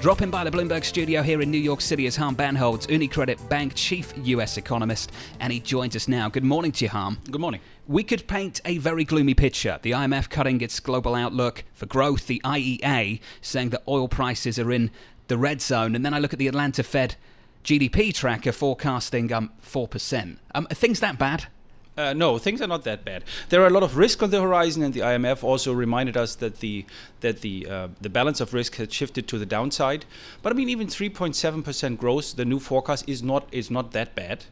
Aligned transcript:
Dropping 0.00 0.30
by 0.30 0.44
the 0.44 0.50
Bloomberg 0.52 0.84
studio 0.84 1.22
here 1.22 1.42
in 1.42 1.50
New 1.50 1.58
York 1.58 1.80
City 1.80 2.06
is 2.06 2.14
Harm 2.14 2.36
Bandholz, 2.36 2.86
UniCredit 2.86 3.48
Bank 3.48 3.72
chief 3.74 4.12
US 4.16 4.56
economist, 4.56 5.10
and 5.40 5.52
he 5.52 5.58
joins 5.58 5.96
us 5.96 6.06
now. 6.06 6.28
Good 6.28 6.44
morning 6.44 6.70
to 6.70 6.84
you, 6.84 6.88
Harm. 6.88 7.18
Good 7.28 7.40
morning. 7.40 7.60
We 7.88 8.04
could 8.04 8.28
paint 8.28 8.60
a 8.64 8.78
very 8.78 9.02
gloomy 9.02 9.34
picture. 9.34 9.80
The 9.82 9.90
IMF 9.90 10.30
cutting 10.30 10.60
its 10.60 10.78
global 10.78 11.16
outlook 11.16 11.64
for 11.72 11.86
growth, 11.86 12.28
the 12.28 12.40
IEA 12.44 13.18
saying 13.40 13.70
that 13.70 13.82
oil 13.88 14.06
prices 14.06 14.56
are 14.60 14.70
in 14.70 14.92
the 15.26 15.36
red 15.36 15.60
zone, 15.60 15.96
and 15.96 16.06
then 16.06 16.14
I 16.14 16.20
look 16.20 16.32
at 16.32 16.38
the 16.38 16.46
Atlanta 16.46 16.84
Fed 16.84 17.16
GDP 17.64 18.14
tracker 18.14 18.52
forecasting 18.52 19.32
um, 19.32 19.50
4%. 19.60 20.36
Um, 20.54 20.68
are 20.70 20.74
things 20.76 21.00
that 21.00 21.18
bad? 21.18 21.48
Uh, 21.98 22.12
no, 22.12 22.38
things 22.38 22.62
are 22.62 22.68
not 22.68 22.84
that 22.84 23.04
bad. 23.04 23.24
There 23.48 23.60
are 23.60 23.66
a 23.66 23.70
lot 23.70 23.82
of 23.82 23.96
risk 23.96 24.22
on 24.22 24.30
the 24.30 24.40
horizon, 24.40 24.84
and 24.84 24.94
the 24.94 25.00
IMF 25.00 25.42
also 25.42 25.72
reminded 25.72 26.16
us 26.16 26.36
that 26.36 26.60
the 26.60 26.86
that 27.20 27.40
the 27.40 27.66
uh, 27.68 27.88
the 28.00 28.08
balance 28.08 28.40
of 28.40 28.54
risk 28.54 28.76
has 28.76 28.94
shifted 28.94 29.26
to 29.26 29.38
the 29.38 29.44
downside. 29.44 30.04
But 30.40 30.52
I 30.52 30.54
mean, 30.54 30.68
even 30.68 30.86
3.7 30.86 31.64
percent 31.64 31.98
growth, 31.98 32.36
the 32.36 32.44
new 32.44 32.60
forecast 32.60 33.08
is 33.08 33.20
not 33.20 33.48
is 33.50 33.68
not 33.68 33.90
that 33.92 34.14
bad, 34.14 34.44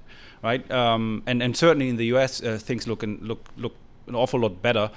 right? 0.42 0.68
Um, 0.72 1.22
and 1.24 1.40
and 1.40 1.56
certainly 1.56 1.88
in 1.88 1.96
the 1.96 2.06
U.S. 2.06 2.42
Uh, 2.42 2.58
things 2.60 2.88
look 2.88 3.04
and 3.04 3.22
look 3.22 3.46
look 3.56 3.76
an 4.08 4.16
awful 4.16 4.40
lot 4.40 4.60
better. 4.60 4.90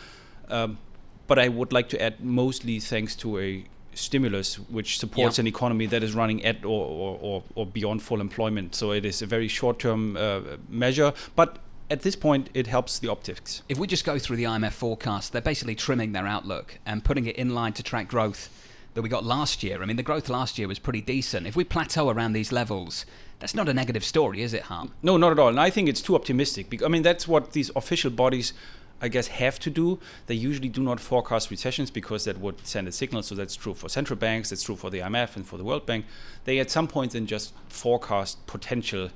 Um, 0.49 0.79
but 1.27 1.37
I 1.37 1.49
would 1.49 1.71
like 1.71 1.89
to 1.89 2.01
add 2.01 2.19
mostly 2.19 2.79
thanks 2.79 3.15
to 3.17 3.37
a 3.37 3.63
stimulus 3.93 4.57
which 4.69 4.97
supports 4.97 5.37
an 5.37 5.45
economy 5.45 5.85
that 5.85 6.01
is 6.03 6.15
running 6.15 6.43
at 6.45 6.63
or, 6.63 6.85
or, 6.85 7.19
or, 7.21 7.43
or, 7.55 7.65
beyond 7.65 8.01
full 8.01 8.21
employment. 8.21 8.73
So 8.73 8.91
it 8.91 9.05
is 9.05 9.21
a 9.21 9.25
very 9.25 9.47
short-term 9.47 10.15
uh, 10.15 10.41
measure, 10.69 11.13
but 11.35 11.59
at 11.89 12.01
this 12.01 12.15
point, 12.15 12.49
it 12.53 12.67
helps 12.67 12.99
the 12.99 13.07
optics. 13.07 13.63
If 13.67 13.79
we 13.79 13.87
just 13.87 14.05
go 14.05 14.19
through 14.19 14.37
the 14.37 14.43
IMF 14.43 14.73
forecast, 14.73 15.31
they're 15.31 15.41
basically 15.41 15.75
trimming 15.75 16.11
their 16.11 16.27
outlook 16.27 16.77
and 16.85 17.03
putting 17.03 17.25
it 17.25 17.35
in 17.35 17.55
line 17.55 17.73
to 17.73 17.83
track 17.83 18.07
growth 18.07 18.49
that 18.93 19.01
we 19.01 19.09
got 19.09 19.23
last 19.23 19.63
year. 19.63 19.81
I 19.81 19.85
mean, 19.85 19.97
the 19.97 20.03
growth 20.03 20.29
last 20.29 20.59
year 20.59 20.67
was 20.67 20.79
pretty 20.79 21.01
decent. 21.01 21.47
If 21.47 21.55
we 21.55 21.63
plateau 21.63 22.09
around 22.09 22.33
these 22.33 22.51
levels, 22.51 23.05
that's 23.39 23.55
not 23.55 23.69
a 23.69 23.73
negative 23.73 24.03
story, 24.03 24.41
is 24.41 24.53
it, 24.53 24.63
Harm? 24.63 24.93
No, 25.01 25.17
not 25.17 25.31
at 25.31 25.39
all. 25.39 25.49
And 25.49 25.59
I 25.59 25.69
think 25.69 25.89
it's 25.89 26.01
too 26.01 26.15
optimistic. 26.15 26.69
Because, 26.69 26.85
I 26.85 26.89
mean, 26.89 27.01
that's 27.01 27.27
what 27.27 27.53
these 27.53 27.71
official 27.75 28.11
bodies, 28.11 28.53
I 29.01 29.07
guess, 29.07 29.27
have 29.27 29.57
to 29.59 29.69
do. 29.71 29.99
They 30.27 30.35
usually 30.35 30.69
do 30.69 30.83
not 30.83 30.99
forecast 30.99 31.49
recessions 31.49 31.89
because 31.89 32.25
that 32.25 32.39
would 32.39 32.67
send 32.67 32.87
a 32.87 32.91
signal. 32.91 33.23
So 33.23 33.33
that's 33.33 33.55
true 33.55 33.73
for 33.73 33.89
central 33.89 34.19
banks, 34.19 34.49
that's 34.49 34.63
true 34.63 34.75
for 34.75 34.89
the 34.89 34.99
IMF 34.99 35.35
and 35.35 35.47
for 35.47 35.57
the 35.57 35.63
World 35.63 35.85
Bank. 35.85 36.05
They, 36.45 36.59
at 36.59 36.69
some 36.69 36.87
point, 36.87 37.13
then 37.13 37.25
just 37.25 37.53
forecast 37.67 38.45
potential 38.45 39.09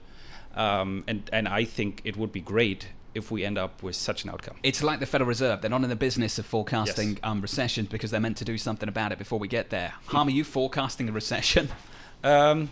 um, 0.56 1.04
and 1.08 1.30
and 1.34 1.48
I 1.48 1.66
think 1.66 2.02
it 2.04 2.18
would 2.18 2.32
be 2.32 2.42
great 2.42 2.88
if 3.16 3.30
we 3.30 3.46
end 3.46 3.58
up 3.58 3.84
with 3.84 3.96
such 3.96 4.24
an 4.24 4.30
outcome. 4.30 4.56
It's 4.64 4.82
like 4.82 5.00
the 5.00 5.06
Federal 5.06 5.28
Reserve. 5.28 5.62
They're 5.62 5.70
not 5.70 5.84
in 5.84 5.90
the 5.90 5.96
business 5.96 6.40
of 6.40 6.46
forecasting 6.46 7.10
yes. 7.10 7.20
um, 7.24 7.42
recessions 7.42 7.90
because 7.90 8.12
they're 8.12 8.20
meant 8.20 8.38
to 8.38 8.46
do 8.46 8.58
something 8.58 8.90
about 8.90 9.12
it 9.12 9.18
before 9.18 9.40
we 9.40 9.48
get 9.48 9.70
there. 9.70 9.94
Harm, 10.08 10.28
are 10.28 10.32
you 10.32 10.44
forecasting 10.44 11.10
a 11.10 11.12
recession? 11.12 11.70
Um, 12.26 12.70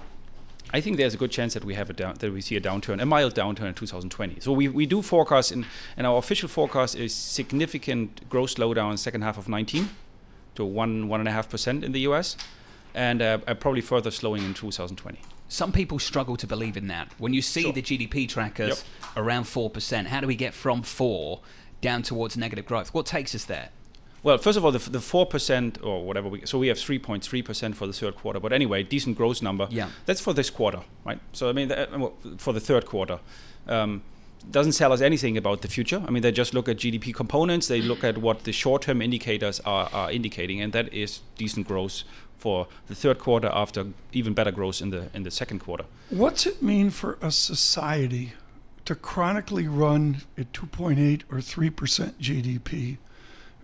I 0.74 0.80
think 0.80 0.96
there's 0.96 1.14
a 1.14 1.18
good 1.18 1.32
chance 1.32 1.54
that 1.56 1.66
we 1.66 1.74
have 1.74 1.90
a 1.90 1.94
down, 1.94 2.16
that 2.20 2.32
we 2.32 2.40
see 2.40 2.56
a 2.56 2.62
downturn, 2.62 3.02
a 3.02 3.06
mild 3.06 3.36
downturn 3.36 3.68
in 3.68 3.74
2020. 3.74 4.40
So 4.40 4.54
we, 4.54 4.70
we 4.70 4.86
do 4.86 5.02
forecast, 5.02 5.52
in, 5.52 5.66
and 5.98 6.08
our 6.08 6.18
official 6.18 6.48
forecast 6.48 6.96
is 6.96 7.14
significant 7.14 8.30
growth 8.30 8.56
slowdown 8.56 8.92
in 8.92 8.98
second 8.98 9.24
half 9.24 9.38
of 9.38 9.50
19 9.50 9.90
to 10.56 10.66
one 10.66 11.08
one 11.10 11.20
and 11.20 11.28
a 11.28 11.32
half 11.32 11.50
percent 11.50 11.84
in 11.84 11.92
the 11.92 12.02
U.S. 12.02 12.38
and 12.94 13.22
uh, 13.22 13.38
probably 13.56 13.82
further 13.82 14.12
slowing 14.12 14.44
in 14.44 14.54
2020. 14.54 15.20
Some 15.52 15.74
people 15.74 16.00
struggle 16.00 16.38
to 16.38 16.48
believe 16.48 16.78
in 16.78 16.88
that. 16.88 17.12
When 17.18 17.34
you 17.34 17.42
see 17.42 17.64
sure. 17.64 17.74
the 17.74 17.82
GDP 17.82 18.26
trackers 18.30 18.86
yep. 19.04 19.18
around 19.18 19.44
4%, 19.44 20.06
how 20.06 20.22
do 20.22 20.28
we 20.28 20.38
get 20.38 20.54
from 20.54 20.82
4 20.82 21.42
down 21.82 22.04
towards 22.04 22.38
negative 22.38 22.66
growth? 22.66 22.94
What 22.94 23.06
takes 23.06 23.36
us 23.36 23.44
there? 23.44 23.68
Well, 24.24 24.38
first 24.38 24.58
of 24.58 24.64
all, 24.64 24.72
the, 24.72 24.80
the 24.80 25.00
4% 25.00 25.84
or 25.84 26.06
whatever, 26.06 26.30
we, 26.30 26.46
so 26.46 26.58
we 26.58 26.70
have 26.70 26.78
3.3% 26.78 27.76
for 27.76 27.86
the 27.86 27.92
third 27.92 28.16
quarter. 28.16 28.40
But 28.40 28.54
anyway, 28.54 28.84
decent 28.84 29.18
growth 29.18 29.42
number. 29.42 29.68
Yeah. 29.70 29.90
That's 30.06 30.22
for 30.22 30.32
this 30.32 30.50
quarter, 30.50 30.84
right? 31.04 31.20
So, 31.34 31.50
I 31.50 31.52
mean, 31.52 31.68
the, 31.68 32.14
for 32.38 32.54
the 32.54 32.62
third 32.62 32.86
quarter. 32.86 33.20
Um, 33.68 34.04
doesn't 34.50 34.74
tell 34.74 34.92
us 34.92 35.02
anything 35.02 35.38
about 35.38 35.62
the 35.62 35.68
future. 35.68 36.04
I 36.08 36.12
mean, 36.12 36.24
they 36.24 36.32
just 36.32 36.54
look 36.54 36.68
at 36.68 36.78
GDP 36.78 37.14
components. 37.14 37.68
They 37.68 37.82
look 37.82 38.04
at 38.04 38.18
what 38.18 38.44
the 38.44 38.52
short-term 38.52 39.02
indicators 39.02 39.60
are, 39.62 39.90
are 39.94 40.12
indicating, 40.12 40.62
and 40.62 40.74
that 40.74 40.94
is 40.94 41.22
decent 41.38 41.68
growth 41.68 42.04
for 42.38 42.68
the 42.88 42.96
third 42.96 43.20
quarter 43.20 43.50
after 43.54 43.88
even 44.12 44.34
better 44.34 44.52
growth 44.52 44.82
in 44.82 44.90
the 44.90 45.10
in 45.14 45.24
the 45.24 45.32
second 45.32 45.60
quarter. 45.60 45.86
What's 46.10 46.48
it 46.48 46.62
mean 46.62 46.90
for 46.90 47.18
a 47.22 47.32
society 47.32 48.34
to 48.86 48.96
chronically 48.96 49.68
run 49.68 50.24
at 50.38 50.52
2.8 50.52 51.22
or 51.30 51.38
3% 51.38 52.14
GDP 52.20 52.98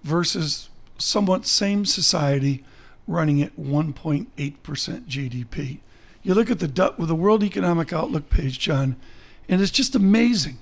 versus 0.03 0.69
somewhat 0.99 1.47
same 1.47 1.85
society 1.85 2.63
running 3.07 3.41
at 3.41 3.57
1.8% 3.57 4.27
GDP? 4.27 5.79
You 6.21 6.35
look 6.35 6.51
at 6.51 6.59
the 6.59 6.67
the 6.67 7.15
World 7.15 7.43
Economic 7.43 7.91
Outlook 7.91 8.29
page, 8.29 8.59
John, 8.59 8.95
and 9.49 9.59
it's 9.59 9.71
just 9.71 9.95
amazing 9.95 10.59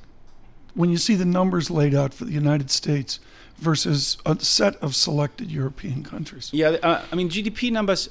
when 0.76 0.92
you 0.92 0.98
see 0.98 1.16
the 1.16 1.26
numbers 1.26 1.72
laid 1.72 1.96
out 1.96 2.14
for 2.14 2.26
the 2.26 2.34
United 2.34 2.70
States 2.70 3.20
versus 3.58 4.18
a 4.26 4.40
set 4.40 4.76
of 4.78 4.96
selected 4.96 5.50
European 5.50 6.04
countries. 6.04 6.50
Yeah, 6.54 6.70
uh, 6.84 7.04
I 7.12 7.16
mean, 7.16 7.30
GDP 7.30 7.72
numbers 7.72 8.10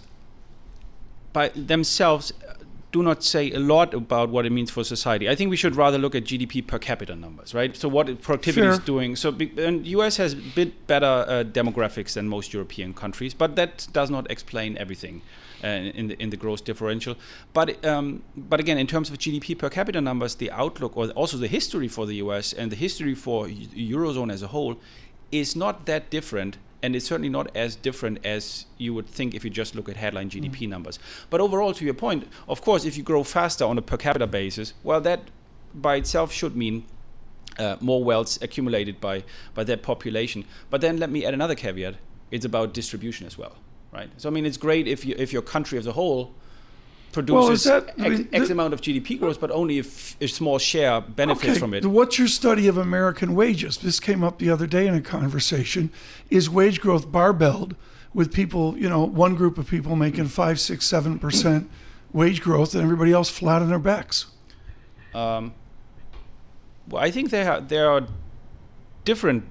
by 1.32 1.50
themselves 1.50 2.32
do 2.94 3.02
not 3.02 3.24
say 3.24 3.50
a 3.50 3.58
lot 3.58 3.92
about 3.92 4.28
what 4.28 4.46
it 4.46 4.52
means 4.52 4.70
for 4.70 4.84
society. 4.84 5.28
I 5.28 5.34
think 5.34 5.50
we 5.50 5.56
should 5.56 5.74
rather 5.74 5.98
look 5.98 6.14
at 6.14 6.22
GDP 6.22 6.64
per 6.64 6.78
capita 6.78 7.16
numbers, 7.16 7.52
right? 7.52 7.76
So 7.76 7.88
what 7.88 8.06
productivity 8.22 8.60
Fair. 8.60 8.70
is 8.70 8.78
doing. 8.78 9.16
So 9.16 9.36
and 9.58 9.84
US 9.98 10.16
has 10.18 10.34
a 10.34 10.42
bit 10.60 10.86
better 10.86 11.14
uh, 11.26 11.42
demographics 11.60 12.12
than 12.14 12.28
most 12.28 12.52
European 12.52 12.94
countries, 12.94 13.34
but 13.34 13.56
that 13.56 13.88
does 13.92 14.10
not 14.10 14.30
explain 14.30 14.78
everything 14.78 15.22
uh, 15.64 15.98
in 16.00 16.06
the 16.06 16.16
in 16.22 16.30
the 16.30 16.36
growth 16.36 16.62
differential. 16.70 17.16
But 17.52 17.84
um, 17.84 18.22
but 18.36 18.60
again, 18.60 18.78
in 18.78 18.86
terms 18.86 19.10
of 19.10 19.18
GDP 19.18 19.58
per 19.58 19.70
capita 19.70 20.00
numbers, 20.00 20.36
the 20.36 20.52
outlook 20.52 20.96
or 20.96 21.08
also 21.22 21.36
the 21.36 21.52
history 21.58 21.88
for 21.88 22.06
the 22.06 22.16
US 22.26 22.52
and 22.52 22.70
the 22.70 22.80
history 22.86 23.16
for 23.16 23.48
eurozone 23.92 24.30
as 24.32 24.42
a 24.48 24.50
whole 24.54 24.74
is 25.32 25.56
not 25.56 25.86
that 25.86 26.10
different 26.10 26.58
and 26.82 26.94
it's 26.94 27.06
certainly 27.06 27.28
not 27.28 27.54
as 27.56 27.76
different 27.76 28.24
as 28.24 28.66
you 28.78 28.92
would 28.94 29.06
think 29.06 29.34
if 29.34 29.44
you 29.44 29.50
just 29.50 29.74
look 29.74 29.88
at 29.88 29.96
headline 29.96 30.30
GDP 30.30 30.60
mm. 30.60 30.68
numbers. 30.68 30.98
But 31.30 31.40
overall, 31.40 31.72
to 31.74 31.84
your 31.84 31.94
point, 31.94 32.28
of 32.48 32.60
course, 32.62 32.84
if 32.84 32.96
you 32.96 33.02
grow 33.02 33.24
faster 33.24 33.64
on 33.64 33.78
a 33.78 33.82
per 33.82 33.96
capita 33.96 34.26
basis, 34.26 34.74
well, 34.82 35.00
that 35.00 35.30
by 35.74 35.96
itself 35.96 36.32
should 36.32 36.56
mean 36.56 36.84
uh, 37.58 37.76
more 37.80 38.02
wealth 38.02 38.42
accumulated 38.42 39.00
by 39.00 39.24
by 39.54 39.64
that 39.64 39.82
population. 39.82 40.44
But 40.70 40.80
then 40.80 40.98
let 40.98 41.10
me 41.10 41.24
add 41.24 41.34
another 41.34 41.54
caveat: 41.54 41.96
it's 42.30 42.44
about 42.44 42.74
distribution 42.74 43.26
as 43.26 43.38
well, 43.38 43.56
right? 43.92 44.10
So 44.16 44.28
I 44.28 44.32
mean, 44.32 44.46
it's 44.46 44.56
great 44.56 44.86
if 44.86 45.04
you 45.04 45.14
if 45.18 45.32
your 45.32 45.42
country 45.42 45.78
as 45.78 45.86
a 45.86 45.92
whole 45.92 46.34
produces 47.14 47.66
well, 47.66 47.80
that, 47.80 47.98
X, 47.98 48.28
X, 48.32 48.50
amount 48.50 48.74
of 48.74 48.80
GDP 48.82 49.18
growth, 49.18 49.40
but 49.40 49.50
only 49.50 49.78
if 49.78 50.20
a 50.20 50.26
small 50.26 50.58
share 50.58 51.00
benefits 51.00 51.52
okay. 51.52 51.58
from 51.58 51.72
it. 51.72 51.86
What's 51.86 52.18
your 52.18 52.28
study 52.28 52.68
of 52.68 52.76
American 52.76 53.34
wages? 53.34 53.78
This 53.78 54.00
came 54.00 54.22
up 54.22 54.38
the 54.38 54.50
other 54.50 54.66
day 54.66 54.86
in 54.86 54.94
a 54.94 55.00
conversation. 55.00 55.90
Is 56.28 56.50
wage 56.50 56.80
growth 56.80 57.10
barbelled 57.10 57.76
with 58.12 58.32
people, 58.32 58.76
you 58.76 58.88
know, 58.88 59.04
one 59.04 59.34
group 59.34 59.56
of 59.56 59.66
people 59.68 59.96
making 59.96 60.26
five, 60.26 60.60
six, 60.60 60.84
seven 60.84 61.18
percent 61.18 61.70
wage 62.12 62.42
growth 62.42 62.74
and 62.74 62.82
everybody 62.82 63.12
else 63.12 63.30
flat 63.30 63.62
on 63.62 63.68
their 63.68 63.78
backs? 63.78 64.26
Um, 65.14 65.54
well, 66.88 67.02
I 67.02 67.10
think 67.10 67.30
there 67.30 67.50
are, 67.50 67.60
there 67.60 67.90
are 67.90 68.06
different 69.04 69.44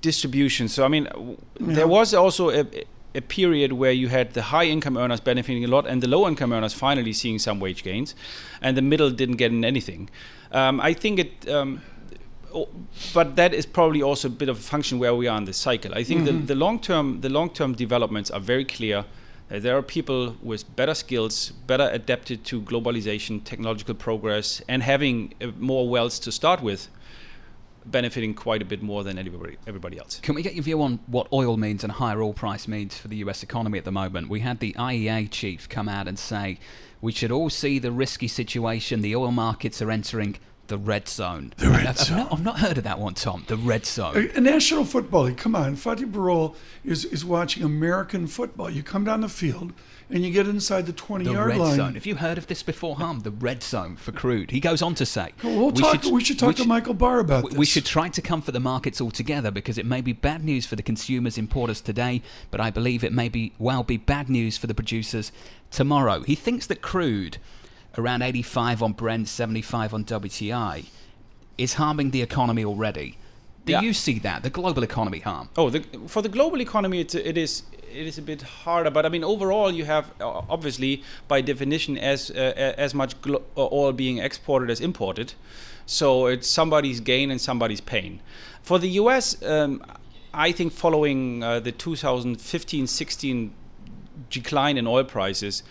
distributions. 0.00 0.72
So 0.72 0.84
I 0.84 0.88
mean, 0.88 1.08
yeah. 1.14 1.26
there 1.58 1.88
was 1.88 2.14
also 2.14 2.50
a, 2.50 2.66
a 3.14 3.20
period 3.20 3.72
where 3.72 3.92
you 3.92 4.08
had 4.08 4.34
the 4.34 4.42
high 4.42 4.64
income 4.64 4.96
earners 4.96 5.20
benefiting 5.20 5.64
a 5.64 5.68
lot 5.68 5.86
and 5.86 6.02
the 6.02 6.08
low 6.08 6.28
income 6.28 6.52
earners 6.52 6.72
finally 6.72 7.12
seeing 7.12 7.38
some 7.38 7.60
wage 7.60 7.82
gains, 7.82 8.14
and 8.62 8.76
the 8.76 8.82
middle 8.82 9.10
didn't 9.10 9.36
get 9.36 9.50
in 9.50 9.64
anything. 9.64 10.08
Um, 10.52 10.80
I 10.80 10.92
think 10.94 11.18
it. 11.18 11.48
Um, 11.48 11.82
but 13.14 13.36
that 13.36 13.54
is 13.54 13.64
probably 13.64 14.02
also 14.02 14.26
a 14.26 14.30
bit 14.30 14.48
of 14.48 14.58
a 14.58 14.60
function 14.60 14.98
where 14.98 15.14
we 15.14 15.28
are 15.28 15.38
in 15.38 15.44
the 15.44 15.52
cycle. 15.52 15.94
I 15.94 16.02
think 16.02 16.22
mm-hmm. 16.22 16.40
the, 16.40 16.46
the 16.46 16.54
long 16.54 16.80
term 16.80 17.20
the 17.20 17.28
long 17.28 17.50
term 17.50 17.74
developments 17.74 18.30
are 18.30 18.40
very 18.40 18.64
clear. 18.64 19.04
Uh, 19.50 19.58
there 19.58 19.76
are 19.76 19.82
people 19.82 20.36
with 20.42 20.64
better 20.76 20.94
skills, 20.94 21.52
better 21.66 21.88
adapted 21.92 22.44
to 22.44 22.60
globalization, 22.62 23.42
technological 23.44 23.94
progress, 23.94 24.62
and 24.68 24.82
having 24.82 25.34
uh, 25.40 25.48
more 25.58 25.88
wealth 25.88 26.20
to 26.22 26.32
start 26.32 26.62
with 26.62 26.88
benefiting 27.90 28.34
quite 28.34 28.62
a 28.62 28.64
bit 28.64 28.82
more 28.82 29.04
than 29.04 29.18
everybody, 29.18 29.56
everybody 29.66 29.98
else. 29.98 30.20
Can 30.20 30.34
we 30.34 30.42
get 30.42 30.54
your 30.54 30.64
view 30.64 30.82
on 30.82 31.00
what 31.06 31.28
oil 31.32 31.56
means 31.56 31.82
and 31.84 31.92
higher 31.92 32.22
oil 32.22 32.32
price 32.32 32.68
means 32.68 32.96
for 32.96 33.08
the 33.08 33.16
US 33.16 33.42
economy 33.42 33.78
at 33.78 33.84
the 33.84 33.92
moment? 33.92 34.28
We 34.28 34.40
had 34.40 34.60
the 34.60 34.72
IEA 34.74 35.30
chief 35.30 35.68
come 35.68 35.88
out 35.88 36.08
and 36.08 36.18
say 36.18 36.58
we 37.00 37.12
should 37.12 37.30
all 37.30 37.50
see 37.50 37.78
the 37.78 37.92
risky 37.92 38.28
situation 38.28 39.00
the 39.00 39.16
oil 39.16 39.32
markets 39.32 39.80
are 39.80 39.90
entering 39.90 40.38
The 40.70 40.78
red 40.78 41.08
zone. 41.08 41.52
The 41.56 41.68
red 41.68 41.86
I've, 41.86 41.98
zone. 41.98 42.18
I've, 42.20 42.24
not, 42.24 42.32
I've 42.32 42.44
not 42.44 42.58
heard 42.60 42.78
of 42.78 42.84
that 42.84 42.98
one, 43.00 43.14
Tom. 43.14 43.44
The 43.48 43.56
red 43.56 43.84
zone. 43.84 44.30
A 44.36 44.40
national 44.40 44.84
football 44.84 45.24
league. 45.24 45.36
Come 45.36 45.56
on, 45.56 45.74
Fatih 45.76 46.10
Birol 46.10 46.54
is 46.84 47.04
is 47.04 47.24
watching 47.24 47.64
American 47.64 48.28
football. 48.28 48.70
You 48.70 48.84
come 48.84 49.04
down 49.04 49.20
the 49.20 49.28
field 49.28 49.72
and 50.08 50.24
you 50.24 50.32
get 50.32 50.46
inside 50.46 50.86
the 50.86 50.92
twenty 50.92 51.24
The 51.24 51.32
yard 51.32 51.48
red 51.48 51.58
line. 51.58 51.76
zone. 51.76 51.94
Have 51.94 52.06
you 52.06 52.14
heard 52.14 52.38
of 52.38 52.46
this 52.46 52.62
before, 52.62 52.94
Harm? 52.96 53.20
The 53.20 53.32
red 53.32 53.64
zone 53.64 53.96
for 53.96 54.12
crude. 54.12 54.52
He 54.52 54.60
goes 54.60 54.80
on 54.80 54.94
to 54.94 55.04
say, 55.06 55.32
We'll 55.42 55.72
talk. 55.72 56.04
we 56.04 56.22
should 56.22 56.38
talk 56.38 56.54
to 56.56 56.64
Michael 56.64 56.94
Barr 56.94 57.18
about 57.18 57.42
we- 57.44 57.50
this. 57.50 57.58
We 57.58 57.66
should 57.66 57.84
try 57.84 58.08
to 58.08 58.22
comfort 58.22 58.52
the 58.52 58.60
markets 58.60 59.00
altogether 59.00 59.50
because 59.50 59.76
it 59.76 59.86
may 59.86 60.00
be 60.00 60.12
bad 60.12 60.44
news 60.44 60.66
for 60.66 60.76
the 60.76 60.82
consumers 60.84 61.36
importers 61.36 61.80
today, 61.80 62.22
but 62.52 62.60
I 62.60 62.70
believe 62.70 63.02
it 63.02 63.12
may 63.12 63.28
be 63.28 63.52
well 63.58 63.82
be 63.82 63.96
bad 63.96 64.30
news 64.30 64.56
for 64.56 64.68
the 64.68 64.74
producers 64.74 65.32
tomorrow. 65.72 66.22
He 66.22 66.36
thinks 66.36 66.66
that 66.68 66.80
crude, 66.80 67.38
around 67.98 68.22
85 68.22 68.82
on 68.82 68.92
Brent, 68.92 69.28
75 69.28 69.94
on 69.94 70.04
WTI, 70.04 70.86
is 71.58 71.74
harming 71.74 72.10
the 72.10 72.22
economy 72.22 72.64
already. 72.64 73.16
Do 73.66 73.72
Yeah. 73.72 73.82
you 73.82 73.92
see 73.92 74.18
that? 74.20 74.42
The 74.42 74.50
global 74.50 74.82
economy 74.82 75.18
harm? 75.20 75.48
Oh, 75.56 75.68
the, 75.70 75.84
for 76.06 76.22
the 76.22 76.28
global 76.28 76.60
economy, 76.60 77.00
it's, 77.00 77.14
it 77.14 77.36
is 77.36 77.62
it 77.92 78.06
is 78.06 78.18
a 78.18 78.22
bit 78.22 78.42
harder. 78.42 78.88
But 78.90 79.04
I 79.04 79.08
mean, 79.08 79.24
overall, 79.24 79.70
you 79.72 79.84
have 79.84 80.12
uh, 80.20 80.42
obviously, 80.48 81.02
by 81.28 81.40
definition, 81.40 81.98
as 81.98 82.30
uh, 82.30 82.74
as 82.78 82.94
much 82.94 83.20
glo- 83.20 83.42
uh, 83.56 83.68
oil 83.72 83.92
being 83.92 84.18
exported 84.18 84.70
as 84.70 84.80
imported. 84.80 85.34
So 85.86 86.26
it's 86.26 86.46
somebody's 86.48 87.00
gain 87.00 87.30
and 87.32 87.40
somebody's 87.40 87.80
pain. 87.80 88.20
For 88.62 88.78
the 88.78 88.88
U.S., 89.02 89.42
um, 89.42 89.82
I 90.32 90.52
think 90.52 90.72
following 90.72 91.42
uh, 91.42 91.58
the 91.58 91.72
2015-16 91.72 93.50
decline 94.30 94.78
in 94.78 94.86
oil 94.86 95.04
prices. 95.04 95.62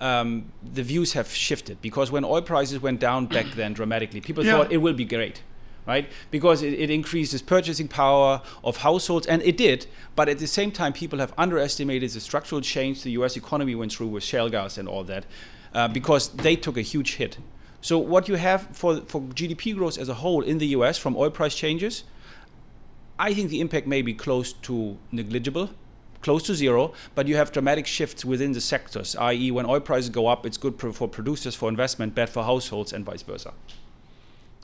Um, 0.00 0.52
the 0.62 0.82
views 0.82 1.12
have 1.12 1.28
shifted 1.28 1.80
because 1.80 2.10
when 2.10 2.24
oil 2.24 2.42
prices 2.42 2.80
went 2.82 2.98
down 3.00 3.26
back 3.26 3.46
then 3.54 3.74
dramatically, 3.74 4.20
people 4.20 4.44
Yeah. 4.44 4.52
thought 4.52 4.72
it 4.72 4.78
will 4.78 4.92
be 4.94 5.04
great 5.04 5.42
right? 5.86 6.10
Because 6.30 6.62
it, 6.62 6.72
it 6.74 6.90
increases 6.90 7.42
purchasing 7.42 7.88
power 7.88 8.40
of 8.62 8.78
households, 8.78 9.26
and 9.26 9.42
it 9.42 9.56
did. 9.56 9.86
But 10.16 10.28
at 10.28 10.38
the 10.38 10.46
same 10.46 10.70
time, 10.70 10.92
people 10.92 11.18
have 11.18 11.32
underestimated 11.36 12.10
the 12.10 12.20
structural 12.20 12.60
change 12.60 13.02
the 13.02 13.10
U.S. 13.12 13.36
economy 13.36 13.74
went 13.74 13.92
through 13.92 14.08
with 14.08 14.22
shale 14.24 14.48
gas 14.48 14.78
and 14.78 14.88
all 14.88 15.04
that, 15.04 15.26
uh, 15.74 15.88
because 15.88 16.28
they 16.30 16.56
took 16.56 16.76
a 16.76 16.82
huge 16.82 17.16
hit. 17.16 17.38
So 17.80 17.98
what 17.98 18.28
you 18.28 18.36
have 18.36 18.68
for 18.72 19.02
for 19.02 19.20
GDP 19.20 19.76
growth 19.76 19.98
as 19.98 20.08
a 20.08 20.14
whole 20.14 20.40
in 20.42 20.58
the 20.58 20.68
U.S. 20.68 20.96
from 20.96 21.16
oil 21.16 21.30
price 21.30 21.54
changes, 21.54 22.04
I 23.18 23.34
think 23.34 23.50
the 23.50 23.60
impact 23.60 23.86
may 23.86 24.00
be 24.00 24.14
close 24.14 24.54
to 24.54 24.96
negligible. 25.12 25.70
Close 26.24 26.42
to 26.44 26.54
zero, 26.54 26.94
but 27.14 27.28
you 27.28 27.36
have 27.36 27.52
dramatic 27.52 27.86
shifts 27.86 28.24
within 28.24 28.52
the 28.52 28.60
sectors, 28.62 29.14
i.e., 29.16 29.50
when 29.50 29.66
oil 29.66 29.80
prices 29.80 30.08
go 30.08 30.26
up, 30.26 30.46
it's 30.46 30.56
good 30.56 30.80
for, 30.80 31.06
producers, 31.06 31.54
for 31.54 31.68
investment, 31.68 32.14
bad 32.14 32.30
for 32.30 32.42
households, 32.42 32.94
and 32.94 33.04
vice 33.04 33.20
versa. 33.20 33.52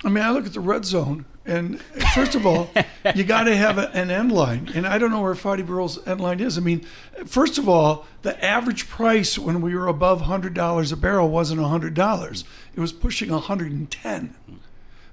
I 0.03 0.09
mean, 0.09 0.25
I 0.25 0.31
look 0.31 0.47
at 0.47 0.55
the 0.55 0.61
red 0.61 0.87
zone, 0.87 1.27
and 1.45 1.79
first 2.15 2.35
of 2.35 2.47
all, 2.47 2.71
you 3.15 3.25
got 3.25 3.45
to 3.45 3.55
have 3.55 3.77
a, 3.77 3.91
an 3.91 4.11
end 4.11 4.33
line, 4.33 4.71
and 4.75 4.87
I 4.87 4.97
don't 4.97 5.11
know 5.11 5.21
where 5.21 5.35
Fatih 5.35 5.67
Birol's 5.67 5.99
end 6.09 6.23
line 6.23 6.41
is. 6.41 6.57
I 6.57 6.63
mean, 6.63 6.87
first 7.27 7.59
of 7.59 7.69
all, 7.69 8.07
the 8.23 8.43
average 8.43 8.89
price 8.89 9.39
when 9.39 9.61
we 9.61 9.75
were 9.75 9.87
above 9.87 10.23
hundred 10.23 10.55
dollars 10.55 10.93
a 10.93 10.97
barrel 10.97 11.29
wasn't 11.29 11.61
hundred 11.61 11.93
dollars; 11.93 12.45
it 12.75 12.81
was 12.81 12.95
pushing 12.95 13.29
hundred 13.29 13.71
and 13.71 13.91
ten. 13.91 14.35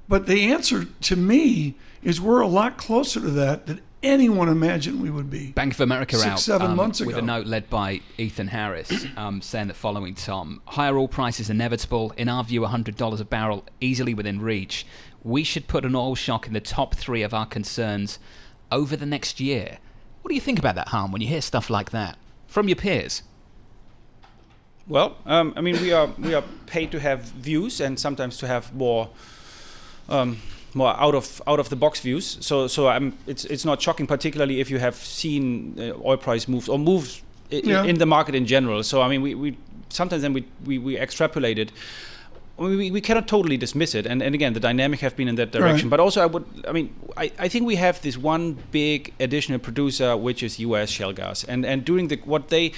But 0.08 0.28
the 0.28 0.50
answer 0.50 0.86
to 0.86 1.18
me 1.18 1.76
is 2.02 2.22
we're 2.22 2.40
a 2.40 2.48
lot 2.48 2.78
closer 2.78 3.20
to 3.20 3.30
that 3.32 3.66
than 3.66 3.82
anyone 4.04 4.50
imagined 4.50 5.02
we 5.02 5.10
would 5.10 5.30
be. 5.30 5.52
Bank 5.52 5.74
of 5.74 5.82
America 5.82 6.16
Six, 6.16 6.28
out 6.28 6.40
seven 6.40 6.72
um, 6.72 6.78
months 6.78 7.02
ago. 7.02 7.08
with 7.08 7.18
a 7.18 7.22
note 7.22 7.48
led 7.48 7.70
by 7.70 8.02
Ethan 8.18 8.48
Harris 8.48 9.06
um, 9.18 9.42
saying 9.42 9.68
that 9.68 9.76
following, 9.76 10.16
Tom. 10.16 10.62
Higher 10.66 10.98
oil 10.98 11.08
prices 11.08 11.50
inevitable. 11.50 12.14
In 12.18 12.30
our 12.30 12.44
view, 12.44 12.62
$100 12.62 13.20
a 13.20 13.26
barrel 13.26 13.66
easily 13.82 14.14
within 14.14 14.42
reach. 14.42 14.86
We 15.24 15.44
should 15.44 15.68
put 15.68 15.86
an 15.86 15.96
oil 15.96 16.16
shock 16.16 16.48
in 16.48 16.54
the 16.54 16.62
top 16.62 16.96
three 16.96 17.22
of 17.22 17.34
our 17.34 17.46
concerns 17.46 18.20
over 18.72 18.96
the 18.96 19.06
next 19.06 19.40
year. 19.40 19.80
What 20.22 20.30
do 20.30 20.36
you 20.36 20.42
think 20.42 20.60
about 20.60 20.76
that, 20.76 20.90
Harm, 20.90 21.12
when 21.12 21.22
you 21.22 21.28
hear 21.28 21.42
stuff 21.42 21.70
like 21.70 21.92
that 21.92 22.18
from 22.48 22.68
your 22.68 22.76
peers? 22.76 23.24
Well, 24.88 25.18
um, 25.26 25.54
I 25.58 25.62
mean, 25.62 25.82
we 25.82 25.92
are 25.92 26.08
we 26.18 26.34
are 26.34 26.44
paid 26.66 26.92
to 26.92 27.00
have 27.00 27.24
views 27.24 27.82
and 27.82 28.00
sometimes 28.00 28.38
to 28.38 28.48
have 28.48 28.74
more 28.74 29.10
um, 30.08 30.38
more 30.74 30.94
out 31.00 31.16
of 31.16 31.42
out 31.48 31.60
of 31.60 31.70
the 31.70 31.76
box 31.76 32.00
views. 32.02 32.38
So 32.42 32.68
so 32.68 32.88
I'm, 32.88 33.14
it's 33.28 33.46
it's 33.46 33.66
not 33.66 33.82
shocking, 33.82 34.08
particularly 34.08 34.60
if 34.60 34.70
you 34.70 34.80
have 34.80 34.96
seen 34.96 35.76
uh, 35.80 35.94
oil 36.10 36.18
price 36.18 36.48
moves 36.48 36.70
or 36.70 36.78
moves 36.80 37.22
i- 37.52 37.62
Yeah. 37.64 37.84
in 37.90 37.98
the 37.98 38.06
market 38.06 38.36
in 38.36 38.46
general. 38.46 38.84
So 38.84 39.02
I 39.02 39.08
mean, 39.10 39.22
we, 39.22 39.36
we 39.36 39.58
sometimes 39.90 40.22
then 40.22 40.34
we, 40.34 40.44
we 40.66 40.78
we 40.78 40.98
extrapolate 40.98 41.58
it. 41.60 41.72
I 42.60 42.64
mean, 42.64 42.78
We, 42.78 42.92
we 42.92 43.02
cannot 43.02 43.28
totally 43.28 43.56
dismiss 43.58 43.94
it, 43.94 44.06
and, 44.08 44.22
and 44.24 44.34
again, 44.36 44.54
the 44.54 44.60
dynamic 44.60 45.00
have 45.02 45.16
been 45.16 45.28
in 45.28 45.36
that 45.36 45.52
direction. 45.52 45.90
Right. 45.90 45.98
But 45.98 46.00
also, 46.00 46.22
I 46.24 46.26
would, 46.26 46.44
I 46.68 46.72
mean, 46.72 46.90
I, 47.16 47.32
I 47.46 47.48
think 47.50 47.68
we 47.68 47.76
have 47.76 48.02
this 48.02 48.18
one 48.18 48.56
big 48.72 49.14
additional 49.20 49.60
producer, 49.60 50.18
which 50.18 50.42
is 50.42 50.58
U.S. 50.60 50.90
shale 50.90 51.14
gas, 51.14 51.44
and 51.44 51.66
and 51.66 51.86
doing 51.86 52.08
the 52.10 52.18
what 52.26 52.48
they, 52.48 52.72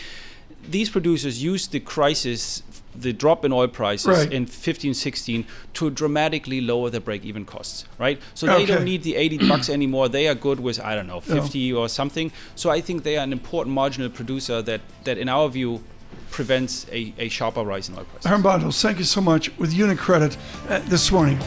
these 0.71 0.89
producers 0.91 1.41
used 1.41 1.71
the 1.71 1.79
crisis, 1.79 2.61
the 2.95 3.13
drop 3.13 3.45
in 3.45 3.53
oil 3.53 3.67
prices 3.67 4.07
Right. 4.07 4.31
in 4.33 4.45
15, 4.45 4.93
16 4.93 5.45
to 5.75 5.89
dramatically 5.89 6.59
lower 6.61 6.89
the 6.89 6.99
break-even 6.99 7.45
costs, 7.45 7.85
right? 7.99 8.19
So 8.33 8.47
they 8.47 8.65
don't 8.65 8.83
need 8.83 9.03
the 9.03 9.15
80 9.15 9.47
bucks 9.47 9.69
anymore. 9.77 10.09
They 10.09 10.27
are 10.27 10.35
good 10.35 10.59
with 10.59 10.79
I 10.79 10.95
don't 10.95 11.07
know 11.07 11.19
50 11.21 11.73
or 11.73 11.87
something. 11.89 12.31
So 12.55 12.69
I 12.69 12.81
think 12.81 13.03
they 13.03 13.17
are 13.17 13.23
an 13.23 13.31
important 13.31 13.73
marginal 13.75 14.09
producer 14.09 14.61
that 14.63 14.81
that 15.03 15.17
in 15.17 15.29
our 15.29 15.47
view 15.49 15.83
prevents 16.31 16.85
a, 16.91 17.13
a 17.17 17.29
sharper 17.29 17.63
rise 17.63 17.89
in 17.89 17.95
oil 17.95 18.05
prices. 18.05 18.31
Bandholz, 18.43 18.81
thank 18.81 18.97
you 18.99 19.05
so 19.05 19.21
much 19.21 19.55
with 19.57 19.73
Unicredit 19.73 20.37
uh, 20.69 20.79
this 20.89 21.11
morning. 21.11 21.39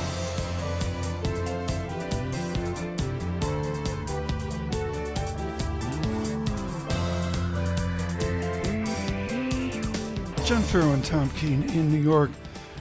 John 10.45 10.63
Ferro 10.63 10.93
and 10.93 11.05
Tom 11.05 11.31
Keene 11.31 11.63
in 11.71 11.91
New 11.91 12.03
York 12.03 12.31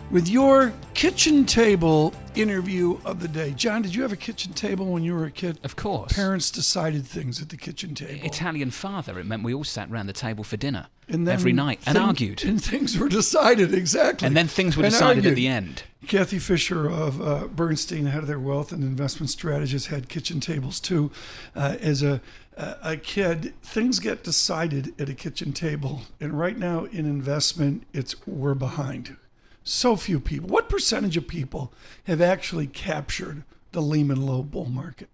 with 0.10 0.28
your 0.28 0.74
kitchen 0.96 1.46
table 1.46 2.12
interview 2.36 2.98
of 3.06 3.20
the 3.20 3.28
day. 3.28 3.52
John, 3.52 3.82
did 3.82 3.94
you 3.96 4.02
have 4.04 4.12
a 4.12 4.18
kitchen 4.18 4.54
table 4.54 4.86
when 4.88 5.04
you 5.04 5.14
were 5.14 5.26
a 5.26 5.32
kid? 5.32 5.60
Of 5.64 5.76
course. 5.76 6.14
Parents 6.14 6.50
decided 6.52 7.06
things 7.06 7.42
at 7.42 7.50
the 7.50 7.58
kitchen 7.58 7.94
table. 7.96 8.26
Italian 8.26 8.72
father, 8.72 9.20
it 9.20 9.26
meant 9.26 9.44
we 9.44 9.54
all 9.54 9.64
sat 9.64 9.90
round 9.90 10.08
the 10.10 10.14
table 10.14 10.44
for 10.44 10.58
dinner 10.58 10.88
And 11.08 11.28
then 11.28 11.34
every 11.34 11.52
night 11.54 11.80
and 11.86 11.98
thing- 11.98 12.06
argued. 12.06 12.44
And 12.44 12.64
things 12.64 12.98
were 12.98 13.10
decided, 13.10 13.74
exactly. 13.74 14.26
And 14.28 14.36
then 14.38 14.48
things 14.48 14.78
were 14.78 14.84
And 14.84 14.92
decided 14.94 15.26
at 15.26 15.36
the 15.36 15.48
end. 15.48 15.84
Kathy 16.08 16.40
Fisher 16.40 16.90
of 16.90 17.22
uh, 17.22 17.48
Bernstein, 17.48 18.08
head 18.08 18.22
of 18.22 18.28
their 18.28 18.40
wealth 18.40 18.72
and 18.72 18.84
investment 18.84 19.30
strategists, 19.30 19.90
had 19.90 20.10
kitchen 20.10 20.40
tables 20.40 20.80
too. 20.80 21.12
Uh, 21.56 21.78
as 21.80 22.02
a, 22.02 22.22
a 22.58 22.76
a 22.84 22.98
kid, 22.98 23.54
things 23.62 24.00
get 24.00 24.24
decided 24.24 25.00
at 25.00 25.10
a 25.10 25.14
kitchen 25.14 25.54
table, 25.54 26.02
and 26.20 26.38
right 26.38 26.58
now 26.58 26.86
in 26.86 27.06
investment, 27.06 27.84
it's 27.94 28.16
we're 28.28 28.56
behind. 28.56 29.16
So 29.64 29.96
few 29.96 30.20
people. 30.20 30.50
What 30.50 30.70
percentage 30.70 31.18
of 31.18 31.28
people 31.28 31.72
have 32.06 32.22
actually 32.22 32.68
captured 32.68 33.44
the 33.72 33.82
Lehman 33.82 34.26
low 34.26 34.42
bull 34.44 34.66
market? 34.66 35.10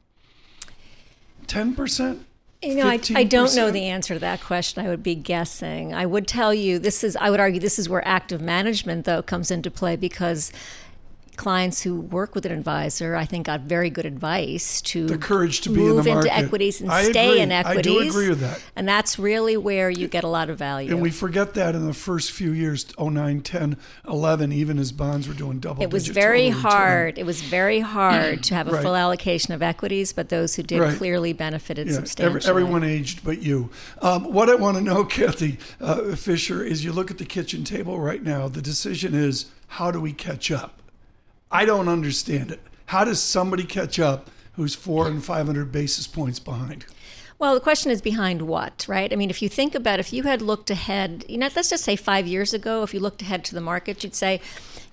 Ten 1.48 1.75
percent. 1.75 2.25
You 2.62 2.75
know, 2.75 2.88
I, 2.88 3.00
I 3.13 3.24
don't 3.24 3.56
know 3.56 3.70
the 3.70 3.84
answer 3.84 4.16
to 4.16 4.20
that 4.20 4.42
question. 4.42 4.84
I 4.84 4.89
would 4.89 5.04
be 5.04 5.13
guessing. 5.13 5.94
I 5.94 6.08
would 6.08 6.27
tell 6.27 6.56
you 6.56 6.80
this 6.80 7.04
is, 7.04 7.16
I 7.16 7.30
would 7.30 7.39
argue 7.39 7.60
this 7.60 7.77
is 7.77 7.88
where 7.88 8.06
active 8.08 8.42
management, 8.42 9.06
though, 9.06 9.22
comes 9.22 9.51
into 9.51 9.70
play 9.70 9.96
because 9.96 10.51
clients 11.38 11.84
who 11.84 11.96
work 12.01 12.36
with 12.36 12.46
an 12.46 12.51
advisor, 12.51 13.15
I 13.15 13.25
think, 13.25 13.46
got 13.46 13.62
very 13.62 13.89
good 13.89 14.06
advice 14.06 14.82
to 14.82 15.06
The 15.08 15.17
courage 15.17 15.62
to 15.62 15.70
be 15.70 15.79
in 15.82 15.88
the 15.89 15.94
move 15.94 16.08
into 16.08 16.36
equities 16.36 16.82
and 16.82 16.91
I 16.91 17.10
stay 17.12 17.29
agree. 17.29 17.39
in 17.41 17.51
I 17.51 17.56
equities. 17.60 17.84
do 17.86 18.10
agree 18.10 18.29
with 18.29 18.39
that. 18.41 18.62
And 18.75 18.88
that's 18.88 19.17
really 19.17 19.56
where 19.56 19.89
you 19.89 20.08
get 20.08 20.24
a 20.24 20.27
lot 20.27 20.50
of 20.50 20.58
value. 20.58 20.91
And 20.91 21.01
we 21.01 21.12
forget 21.12 21.53
that 21.53 21.75
in 21.75 21.86
the 21.88 21.94
first 21.94 22.32
few 22.32 22.51
years, 22.51 22.86
09, 23.00 23.41
10, 23.41 23.77
11, 24.08 24.51
even 24.51 24.79
as 24.79 24.91
bonds 24.91 25.27
were 25.27 25.34
doing 25.34 25.60
double 25.60 25.82
it 25.84 25.91
was 25.91 26.08
very 26.08 26.48
return. 26.48 26.62
hard. 26.62 27.17
It 27.17 27.25
was 27.25 27.41
very 27.41 27.79
hard 27.79 28.44
to 28.50 28.56
have 28.56 28.67
a 28.67 28.72
Right. 28.72 28.84
full 28.84 28.96
allocation 28.96 29.53
of 29.53 29.62
equities, 29.62 30.12
but 30.13 30.29
those 30.29 30.56
who 30.56 30.63
did 30.63 30.79
Right. 30.82 30.98
clearly 30.98 31.34
benefited 31.34 31.88
Yeah, 31.88 31.94
substantially. 31.94 32.50
every, 32.50 32.63
everyone 32.63 32.84
aged 32.84 33.24
but 33.24 33.41
you. 33.41 33.70
Um, 34.01 34.34
what 34.34 34.50
I 34.50 34.56
want 34.56 34.77
to 34.77 34.84
know, 34.84 35.03
Kathy 35.06 35.58
uh, 35.79 36.15
Fisher, 36.15 36.63
is 36.63 36.84
you 36.84 36.91
look 36.91 37.12
at 37.12 37.17
the 37.20 37.25
kitchen 37.25 37.63
table 37.63 38.00
right 38.00 38.24
now. 38.24 38.48
The 38.48 38.62
decision 38.62 39.13
is 39.13 39.46
how 39.67 39.91
do 39.91 40.00
we 40.01 40.13
catch 40.13 40.50
up? 40.51 40.82
I 41.51 41.66
don't 41.66 41.88
understand 41.88 42.51
it. 42.51 42.62
How 42.88 43.04
does 43.04 43.22
somebody 43.22 43.63
catch 43.63 44.00
up 44.00 44.30
who's 44.54 44.75
four 44.75 45.08
and 45.08 45.24
500 45.24 45.72
basis 45.72 46.08
points 46.08 46.39
behind? 46.39 46.86
Well, 47.39 47.53
the 47.53 47.62
question 47.62 47.91
is 47.91 48.01
behind 48.01 48.41
what, 48.41 48.84
right? 48.89 49.13
I 49.13 49.15
mean, 49.15 49.29
if 49.29 49.44
you 49.44 49.50
think 49.50 49.75
about 49.75 50.00
if 50.00 50.12
you 50.12 50.24
had 50.24 50.41
looked 50.41 50.72
ahead, 50.72 51.24
you 51.29 51.38
know, 51.38 51.50
let's 51.56 51.70
just 51.70 51.84
say 51.84 51.96
five 51.96 52.25
years 52.25 52.51
ago, 52.51 52.82
if 52.82 52.96
you 52.96 53.00
looked 53.00 53.22
ahead 53.22 53.46
to 53.46 53.53
the 53.53 53.62
market, 53.62 54.03
you'd 54.03 54.15
say, 54.15 54.41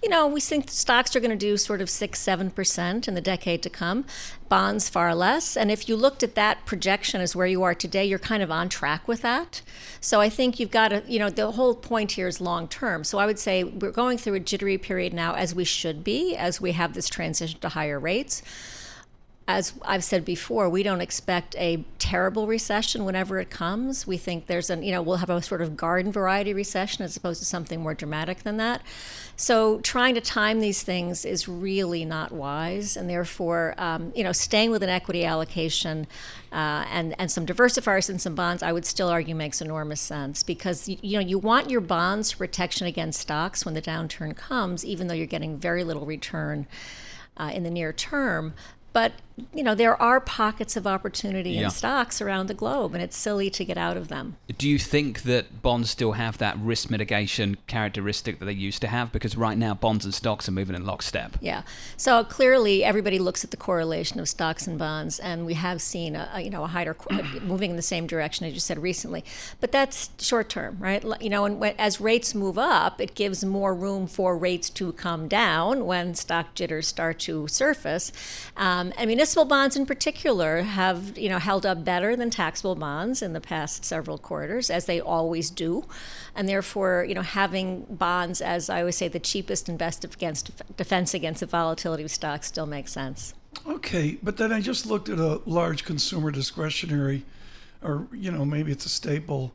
you 0.03 0.11
know, 0.11 0.27
we 0.27 0.43
think 0.43 0.69
stocks 0.69 1.17
are 1.17 1.21
going 1.21 1.31
to 1.31 1.37
do 1.37 1.57
sort 1.57 1.81
of 1.81 1.89
six, 1.89 2.21
seven 2.21 2.51
percent 2.51 3.09
in 3.09 3.15
the 3.15 3.23
decade 3.23 3.63
to 3.63 3.71
come, 3.71 4.05
bonds 4.51 4.91
far 4.91 5.15
less. 5.15 5.57
And 5.57 5.71
if 5.71 5.89
you 5.89 5.97
looked 5.97 6.23
at 6.23 6.35
that 6.35 6.67
projection 6.67 7.23
as 7.23 7.35
where 7.35 7.47
you 7.47 7.63
are 7.63 7.75
today, 7.75 8.05
you're 8.05 8.19
kind 8.19 8.43
of 8.43 8.51
on 8.51 8.69
track 8.69 9.09
with 9.09 9.23
that. 9.23 9.63
So 10.03 10.21
I 10.21 10.29
think 10.29 10.61
you've 10.61 10.71
got 10.71 10.89
to, 10.89 11.03
you 11.09 11.19
know, 11.19 11.31
the 11.31 11.53
whole 11.53 11.75
point 11.75 12.13
here 12.13 12.29
is 12.29 12.43
long 12.43 12.69
term. 12.69 13.05
So 13.05 13.17
I 13.17 13.25
would 13.25 13.39
say 13.39 13.65
we're 13.65 13.91
going 13.91 14.19
through 14.19 14.35
a 14.35 14.41
jittery 14.41 14.77
period 14.77 15.15
now, 15.15 15.35
as 15.35 15.55
we 15.55 15.65
should 15.65 16.05
be, 16.05 16.37
as 16.37 16.61
we 16.61 16.73
have 16.73 16.93
this 16.93 17.09
transition 17.09 17.59
to 17.61 17.71
higher 17.71 17.99
rates 17.99 18.43
as 19.47 19.75
I've 19.83 20.05
said 20.05 20.25
before, 20.25 20.71
we 20.71 20.83
don't 20.83 21.03
expect 21.03 21.55
a 21.57 21.85
terrible 21.99 22.47
recession 22.47 23.05
whenever 23.05 23.39
it 23.39 23.51
comes. 23.51 24.07
We 24.07 24.17
think 24.17 24.47
there's 24.47 24.71
an, 24.71 24.83
you 24.83 24.91
know, 24.91 25.03
we'll 25.03 25.19
have 25.19 25.29
a 25.29 25.43
sort 25.43 25.61
of 25.61 25.77
garden 25.77 26.11
variety 26.11 26.55
recession 26.55 27.05
as 27.05 27.15
opposed 27.15 27.41
to 27.41 27.45
something 27.45 27.83
more 27.83 27.93
dramatic 27.93 28.43
than 28.43 28.57
that. 28.57 28.81
So 29.37 29.81
trying 29.81 30.15
to 30.15 30.23
time 30.23 30.61
these 30.61 30.83
things 30.83 31.27
is 31.27 31.47
really 31.47 32.07
not 32.07 32.33
wise, 32.33 32.97
and 32.97 33.11
therefore, 33.11 33.75
um, 33.77 34.13
you 34.17 34.25
know, 34.25 34.33
staying 34.33 34.71
with 34.71 34.83
an 34.83 34.89
equity 34.89 35.27
allocation 35.27 36.07
uh, 36.51 36.87
and 36.91 37.15
and 37.19 37.31
some 37.31 37.45
diversifiers 37.45 38.09
and 38.09 38.21
some 38.21 38.35
bonds, 38.35 38.63
I 38.63 38.73
would 38.73 38.87
still 38.87 39.11
argue 39.11 39.35
makes 39.35 39.61
enormous 39.61 40.01
sense 40.01 40.43
because 40.43 40.89
you, 40.89 41.19
know 41.19 41.21
you 41.21 41.39
want 41.39 41.69
your 41.69 41.83
bonds 41.83 42.33
protection 42.33 42.87
against 42.87 43.21
stocks 43.21 43.67
when 43.67 43.75
the 43.75 43.83
downturn 43.83 44.35
comes, 44.35 44.87
even 44.87 45.09
though 45.09 45.15
you're 45.15 45.27
getting 45.27 45.59
very 45.59 45.85
little 45.85 46.07
return. 46.07 46.67
Uh, 47.37 47.51
in 47.53 47.65
the 47.65 47.71
near 47.71 47.93
term, 47.93 48.55
but 48.95 49.13
you 49.53 49.63
know 49.65 49.75
there 49.75 50.01
are 50.01 50.21
pockets 50.21 50.77
of 50.77 50.87
opportunity 50.87 51.51
Yeah. 51.51 51.65
in 51.65 51.71
stocks 51.71 52.21
around 52.21 52.47
the 52.47 52.55
globe, 52.55 52.95
and 52.95 53.03
it's 53.03 53.17
silly 53.17 53.51
to 53.51 53.65
get 53.65 53.77
out 53.77 53.97
of 53.97 54.09
them. 54.09 54.37
Do 54.57 54.69
you 54.69 54.79
think 54.79 55.23
that 55.23 55.61
bonds 55.63 55.91
still 55.91 56.13
have 56.13 56.39
that 56.39 56.57
risk 56.59 56.91
mitigation 56.91 57.57
characteristic 57.67 58.39
that 58.39 58.45
they 58.45 58.53
used 58.53 58.81
to 58.83 58.89
have? 58.89 59.11
Because 59.11 59.37
right 59.37 59.59
now, 59.59 59.75
bonds 59.75 60.05
and 60.05 60.15
stocks 60.15 60.49
are 60.49 60.53
moving 60.53 60.77
in 60.77 60.85
lockstep. 60.87 61.37
Yeah. 61.41 61.63
So 61.97 62.23
clearly, 62.25 62.85
everybody 62.85 63.19
looks 63.19 63.43
at 63.43 63.51
the 63.51 63.57
correlation 63.57 64.21
of 64.21 64.29
stocks 64.29 64.67
and 64.67 64.79
bonds, 64.79 65.19
and 65.19 65.45
we 65.47 65.55
have 65.55 65.83
seen 65.83 66.15
a, 66.15 66.41
you 66.41 66.51
know 66.51 66.63
a 66.65 66.69
higher 66.69 66.97
moving 67.43 67.71
in 67.71 67.77
the 67.77 67.83
same 67.83 68.07
direction 68.07 68.47
as 68.47 68.55
you 68.55 68.61
said 68.61 68.79
recently. 68.81 69.25
But 69.61 69.73
that's 69.73 70.11
short 70.25 70.49
term, 70.49 70.77
right? 70.79 71.05
You 71.21 71.31
know, 71.31 71.45
and 71.45 71.59
when, 71.59 71.75
as 71.79 72.01
rates 72.01 72.35
move 72.35 72.57
up, 72.59 73.01
it 73.01 73.15
gives 73.15 73.45
more 73.45 73.75
room 73.75 74.07
for 74.07 74.39
rates 74.39 74.71
to 74.71 74.93
come 74.93 75.27
down 75.27 75.87
when 75.87 76.15
stock 76.15 76.55
jitters 76.55 76.87
start 76.87 77.19
to 77.21 77.49
surface. 77.49 78.13
Um, 78.57 78.93
and 78.97 79.11
municipal 79.25 79.47
bonds, 79.47 79.75
in 79.75 79.87
particular, 79.87 80.61
have 80.65 81.17
you 81.17 81.31
know 81.31 81.39
held 81.39 81.65
up 81.65 81.83
better 81.83 82.15
than 82.15 82.29
taxable 82.29 82.75
bonds 82.75 83.23
in 83.23 83.33
the 83.33 83.41
past 83.41 83.83
several 83.83 84.19
quarters, 84.19 84.69
as 84.69 84.85
they 84.85 85.01
always 85.01 85.49
do, 85.49 85.87
and 86.35 86.47
therefore, 86.47 87.07
you 87.09 87.15
know, 87.15 87.23
having 87.23 87.87
bonds 87.89 88.43
as 88.43 88.69
I 88.69 88.81
always 88.81 88.97
say 88.97 89.09
the 89.09 89.19
cheapest 89.19 89.67
and 89.67 89.79
best 89.79 90.05
against 90.05 90.51
defense 90.77 91.15
against 91.15 91.41
the 91.41 91.47
volatility 91.47 92.05
of 92.05 92.11
stocks 92.11 92.49
still 92.49 92.67
makes 92.67 92.93
sense. 92.93 93.33
Okay, 93.67 94.19
but 94.23 94.37
then 94.37 94.53
I 94.53 94.61
just 94.61 94.85
looked 94.85 95.09
at 95.09 95.19
a 95.19 95.41
large 95.47 95.87
consumer 95.87 96.31
discretionary, 96.31 97.25
or 97.81 98.07
you 98.13 98.31
know 98.31 98.45
maybe 98.45 98.73
it's 98.73 98.85
a 98.85 98.91
staple. 98.91 99.55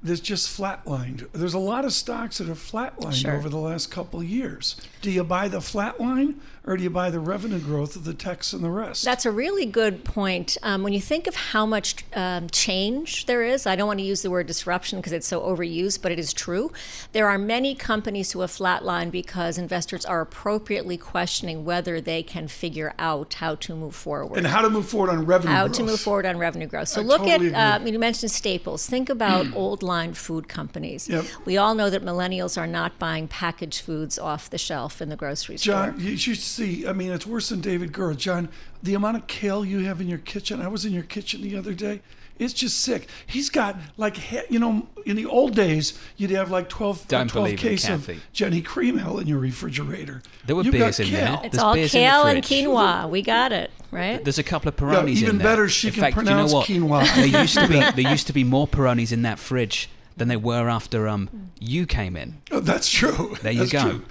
That's 0.00 0.20
just 0.20 0.46
flatlined. 0.56 1.26
There's 1.32 1.54
a 1.54 1.58
lot 1.58 1.84
of 1.84 1.92
stocks 1.92 2.38
that 2.38 2.46
have 2.46 2.58
flatlined 2.60 3.14
Sure. 3.22 3.34
over 3.34 3.48
the 3.48 3.58
last 3.58 3.90
couple 3.90 4.20
of 4.20 4.26
years. 4.26 4.76
Do 5.02 5.10
you 5.10 5.24
buy 5.24 5.48
the 5.48 5.58
flatline 5.58 6.34
or 6.68 6.76
do 6.76 6.82
you 6.82 6.90
buy 6.90 7.08
the 7.08 7.18
revenue 7.18 7.58
growth 7.58 7.96
of 7.96 8.04
the 8.04 8.12
techs 8.12 8.52
and 8.52 8.62
the 8.62 8.68
rest? 8.70 9.02
That's 9.02 9.24
a 9.24 9.30
really 9.30 9.64
good 9.64 10.04
point. 10.04 10.58
Um, 10.62 10.82
when 10.82 10.92
you 10.92 11.00
think 11.00 11.26
of 11.26 11.34
how 11.34 11.64
much 11.64 12.04
um, 12.14 12.50
change 12.50 13.24
there 13.24 13.42
is, 13.42 13.66
I 13.66 13.74
don't 13.74 13.86
want 13.86 14.00
to 14.00 14.04
use 14.04 14.20
the 14.20 14.30
word 14.30 14.46
disruption 14.46 14.98
because 14.98 15.14
it's 15.14 15.26
so 15.26 15.40
overused, 15.40 16.02
but 16.02 16.12
it 16.12 16.18
is 16.18 16.34
true. 16.34 16.70
There 17.12 17.26
are 17.26 17.38
many 17.38 17.74
companies 17.74 18.32
who 18.32 18.40
have 18.40 18.50
flatlined 18.50 19.12
because 19.12 19.56
investors 19.56 20.04
are 20.04 20.20
appropriately 20.20 20.98
questioning 20.98 21.64
whether 21.64 22.02
they 22.02 22.22
can 22.22 22.48
figure 22.48 22.92
out 22.98 23.32
how 23.34 23.54
to 23.54 23.74
move 23.74 23.94
forward. 23.94 24.36
and 24.36 24.46
how 24.46 24.60
to 24.60 24.68
move 24.68 24.86
forward 24.86 25.08
on 25.08 25.24
revenue 25.24 25.54
how 25.54 25.64
growth. 25.64 25.76
to 25.76 25.82
move 25.84 26.00
forward 26.00 26.26
on 26.26 26.36
revenue 26.36 26.66
growth. 26.66 26.88
So 26.88 27.00
I 27.00 27.04
look 27.04 27.22
totally 27.22 27.54
at, 27.54 27.54
uh, 27.54 27.58
I 27.58 27.76
agree. 27.76 27.84
mean, 27.86 27.94
you 27.94 28.00
mentioned 28.00 28.30
staples. 28.30 28.86
Think 28.86 29.08
about 29.08 29.46
old 29.54 29.82
line 29.82 30.12
food 30.12 30.48
companies. 30.48 31.08
Yep. 31.08 31.24
We 31.46 31.56
all 31.56 31.74
know 31.74 31.88
that 31.88 32.04
millennials 32.04 32.60
are 32.60 32.66
not 32.66 32.98
buying 32.98 33.26
packaged 33.26 33.80
foods 33.80 34.18
off 34.18 34.50
the 34.50 34.58
shelf 34.58 35.00
in 35.00 35.08
the 35.08 35.16
grocery 35.16 35.56
store. 35.56 35.86
John, 35.92 36.00
you 36.00 36.18
should 36.18 36.36
see. 36.58 36.86
I 36.86 36.92
mean, 36.92 37.10
it's 37.12 37.26
worse 37.26 37.48
than 37.48 37.60
David 37.60 37.92
Gura. 37.92 38.16
John, 38.16 38.48
the 38.82 38.94
amount 38.94 39.16
of 39.16 39.26
kale 39.26 39.64
you 39.64 39.80
have 39.80 40.00
in 40.00 40.08
your 40.08 40.18
kitchen. 40.18 40.60
I 40.60 40.68
was 40.68 40.84
in 40.84 40.92
your 40.92 41.02
kitchen 41.04 41.42
the 41.42 41.56
other 41.56 41.72
day. 41.74 42.00
It's 42.38 42.52
just 42.54 42.78
sick. 42.78 43.08
He's 43.26 43.50
got 43.50 43.76
like, 43.96 44.16
you 44.48 44.60
know, 44.60 44.86
in 45.04 45.16
the 45.16 45.26
old 45.26 45.56
days, 45.56 45.98
you'd 46.16 46.30
have 46.30 46.52
like 46.52 46.68
12, 46.68 47.08
Don't 47.08 47.26
12 47.28 47.44
believe 47.46 47.58
case 47.58 47.88
of 47.88 48.08
Genesee 48.32 48.62
Cream 48.62 48.96
Ale 48.98 49.18
in 49.18 49.26
your 49.26 49.40
refrigerator. 49.40 50.22
There 50.46 50.54
were 50.54 50.62
You've 50.62 50.70
beers 50.72 50.98
got 50.98 51.06
in 51.08 51.12
kale. 51.12 51.24
there. 51.36 51.40
It's 51.46 51.56
There's 51.56 51.62
all 51.64 51.74
beers 51.74 51.94
in 51.94 52.00
the 52.00 52.06
kale 52.06 52.22
and 52.26 52.44
quinoa. 52.44 53.10
We 53.10 53.22
got 53.22 53.50
it, 53.50 53.72
right? 53.90 54.22
There's 54.22 54.38
a 54.38 54.44
couple 54.44 54.68
of 54.68 54.76
Yeah, 54.80 54.86
Peronis 55.02 55.08
even 55.16 55.30
in 55.30 55.38
there. 55.38 55.46
better, 55.48 55.68
she 55.68 55.88
in 55.88 55.94
can 55.94 56.00
fact, 56.02 56.14
pronounce 56.14 56.52
you 56.68 56.78
know 56.78 56.86
what? 56.86 57.06
quinoa. 57.08 57.14
There 57.16 57.40
used 57.42 57.54
to 57.58 57.66
be 57.66 57.80
there 58.02 58.12
used 58.12 58.28
to 58.28 58.32
be 58.32 58.44
more 58.44 58.68
Peronis 58.68 59.10
in 59.10 59.22
that 59.22 59.40
fridge 59.40 59.90
than 60.16 60.28
there 60.28 60.38
were 60.38 60.68
after 60.68 61.08
um 61.08 61.50
you 61.58 61.86
came 61.86 62.16
in. 62.16 62.40
Oh, 62.52 62.60
that's 62.60 62.88
true. 62.88 63.36
There 63.42 63.50
you 63.52 63.66
That's 63.66 63.72
go, 63.72 63.90
true. 63.90 64.04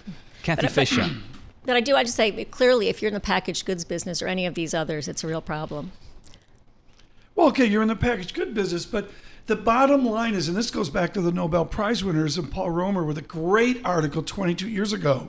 Kathy 0.44 0.68
Fisher. 0.68 1.10
But 1.68 1.76
I 1.76 1.82
do, 1.82 1.98
I 1.98 2.04
just 2.04 2.16
say 2.16 2.46
clearly, 2.46 2.88
if 2.88 3.02
you're 3.02 3.10
in 3.10 3.14
the 3.14 3.20
packaged 3.20 3.66
goods 3.66 3.84
business 3.84 4.22
or 4.22 4.28
any 4.28 4.46
of 4.46 4.56
these 4.56 4.74
others, 4.74 5.10
it's 5.10 5.22
a 5.26 5.28
real 5.28 5.42
problem. 5.42 5.92
Well, 7.36 7.50
okay, 7.50 7.66
you're 7.66 7.82
in 7.82 7.90
the 7.90 7.96
packaged 7.96 8.34
good 8.34 8.54
business, 8.54 8.86
but 8.86 9.12
the 9.48 9.58
bottom 9.58 10.06
line 10.06 10.34
is, 10.34 10.48
and 10.48 10.56
this 10.56 10.72
goes 10.72 10.90
back 10.90 11.14
to 11.14 11.22
the 11.22 11.32
Nobel 11.32 11.66
Prize 11.66 12.06
winners 12.06 12.38
and 12.38 12.50
Paul 12.50 12.70
Romer 12.70 13.04
with 13.04 13.18
a 13.18 13.22
great 13.22 13.86
article 13.86 14.24
22 14.24 14.70
years 14.70 14.94
ago 14.94 15.28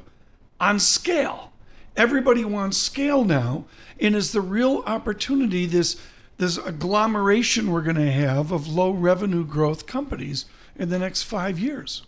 on 0.61 0.79
scale. 0.79 1.51
Everybody 1.97 2.45
wants 2.45 2.79
scale 2.79 3.25
now, 3.25 3.65
and 4.01 4.15
is 4.15 4.31
the 4.31 4.41
real 4.41 4.85
opportunity 4.87 5.67
this 5.67 6.01
this 6.37 6.57
agglomeration 6.57 7.73
we're 7.73 7.83
going 7.83 7.97
to 7.97 8.13
have 8.13 8.53
of 8.53 8.69
low 8.69 8.93
revenue 8.93 9.45
growth 9.45 9.87
companies 9.87 10.45
in 10.77 10.89
the 10.89 11.01
next 11.01 11.25
five 11.25 11.59
years. 11.59 12.03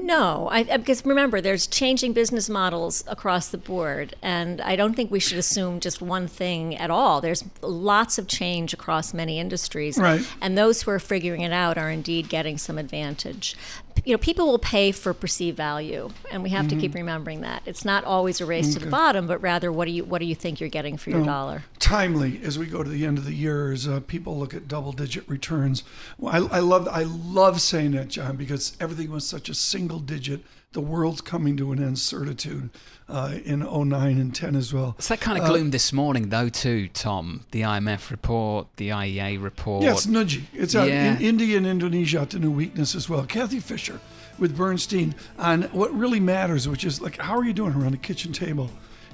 No, 0.00 0.48
I, 0.50 0.62
because 0.76 1.04
remember, 1.04 1.40
there's 1.40 1.66
changing 1.66 2.12
business 2.12 2.48
models 2.48 3.02
across 3.08 3.48
the 3.48 3.58
board, 3.58 4.14
and 4.22 4.60
I 4.60 4.76
don't 4.76 4.94
think 4.94 5.10
we 5.10 5.18
should 5.18 5.38
assume 5.38 5.80
just 5.80 6.00
one 6.00 6.28
thing 6.28 6.76
at 6.76 6.88
all. 6.90 7.20
There's 7.20 7.44
lots 7.62 8.16
of 8.16 8.28
change 8.28 8.72
across 8.72 9.12
many 9.12 9.40
industries, 9.40 9.98
Right. 9.98 10.24
and 10.40 10.56
those 10.56 10.82
who 10.82 10.92
are 10.92 11.00
figuring 11.00 11.40
it 11.42 11.52
out 11.52 11.76
are 11.78 11.90
indeed 11.90 12.28
getting 12.28 12.58
some 12.58 12.78
advantage. 12.78 13.56
You 14.04 14.14
know, 14.14 14.18
people 14.18 14.46
will 14.46 14.58
pay 14.58 14.92
for 14.92 15.12
perceived 15.12 15.56
value, 15.56 16.10
and 16.30 16.42
we 16.42 16.50
have 16.50 16.68
to 16.68 16.76
keep 16.76 16.94
remembering 16.94 17.40
that 17.42 17.62
it's 17.66 17.84
not 17.84 18.04
always 18.04 18.40
a 18.40 18.46
race 18.46 18.74
to 18.74 18.80
the 18.80 18.86
bottom, 18.90 19.26
but 19.26 19.40
rather 19.40 19.70
what 19.70 19.86
do 19.86 19.92
you 19.92 20.04
what 20.04 20.20
do 20.20 20.26
you 20.26 20.34
think 20.34 20.60
you're 20.60 20.68
getting 20.68 20.96
for 20.96 21.10
your 21.10 21.24
dollar? 21.24 21.64
timely 21.88 22.38
as 22.44 22.58
we 22.58 22.66
go 22.66 22.82
to 22.82 22.90
the 22.90 23.06
end 23.06 23.16
of 23.16 23.24
the 23.24 23.34
year 23.34 23.72
as 23.72 23.88
uh, 23.88 24.00
people 24.00 24.38
look 24.38 24.52
at 24.52 24.68
double 24.68 24.92
digit 24.92 25.26
returns. 25.26 25.82
Well, 26.18 26.48
I, 26.50 26.58
I 26.58 26.60
love 26.60 26.86
I 26.88 27.04
love 27.04 27.60
saying 27.60 27.92
that, 27.92 28.08
John, 28.08 28.36
because 28.36 28.76
everything 28.78 29.10
was 29.10 29.26
such 29.26 29.48
a 29.48 29.54
single 29.54 29.98
digit. 29.98 30.42
The 30.72 30.80
world's 30.82 31.22
coming 31.22 31.56
to 31.56 31.72
an 31.72 31.82
end 31.82 31.98
certitude 31.98 32.68
uh, 33.08 33.36
in 33.42 33.60
09 33.60 34.18
and 34.18 34.34
10 34.34 34.54
as 34.54 34.74
well. 34.74 34.94
It's 34.98 35.08
that 35.08 35.18
kind 35.18 35.38
of 35.38 35.46
gloom 35.48 35.70
this 35.70 35.94
morning, 35.94 36.28
though, 36.28 36.50
too, 36.50 36.88
Tom. 36.88 37.46
The 37.52 37.62
IMF 37.62 38.10
report, 38.10 38.66
the 38.76 38.90
IEA 38.90 39.42
report. 39.42 39.82
Yeah, 39.82 39.92
it's 39.92 40.04
nudgy. 40.06 40.42
It's 40.52 40.74
out 40.74 40.88
Yeah. 40.88 41.16
in 41.16 41.22
India 41.22 41.56
and 41.56 41.66
Indonesia 41.66 42.20
out 42.20 42.30
to 42.30 42.38
new 42.38 42.50
weakness 42.50 42.94
as 42.94 43.08
well. 43.08 43.24
Kathy 43.24 43.60
Fisher 43.60 43.98
with 44.38 44.54
Bernstein 44.58 45.14
on 45.38 45.62
what 45.72 45.90
really 45.94 46.20
matters, 46.20 46.68
which 46.68 46.84
is 46.84 47.00
like 47.00 47.16
how 47.16 47.38
are 47.38 47.44
you 47.44 47.54
doing 47.54 47.72
around 47.72 47.92
the 47.92 47.96
kitchen 47.98 48.32
table 48.34 48.68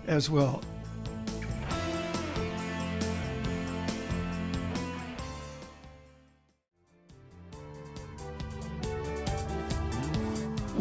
as 0.08 0.28
well. 0.28 0.60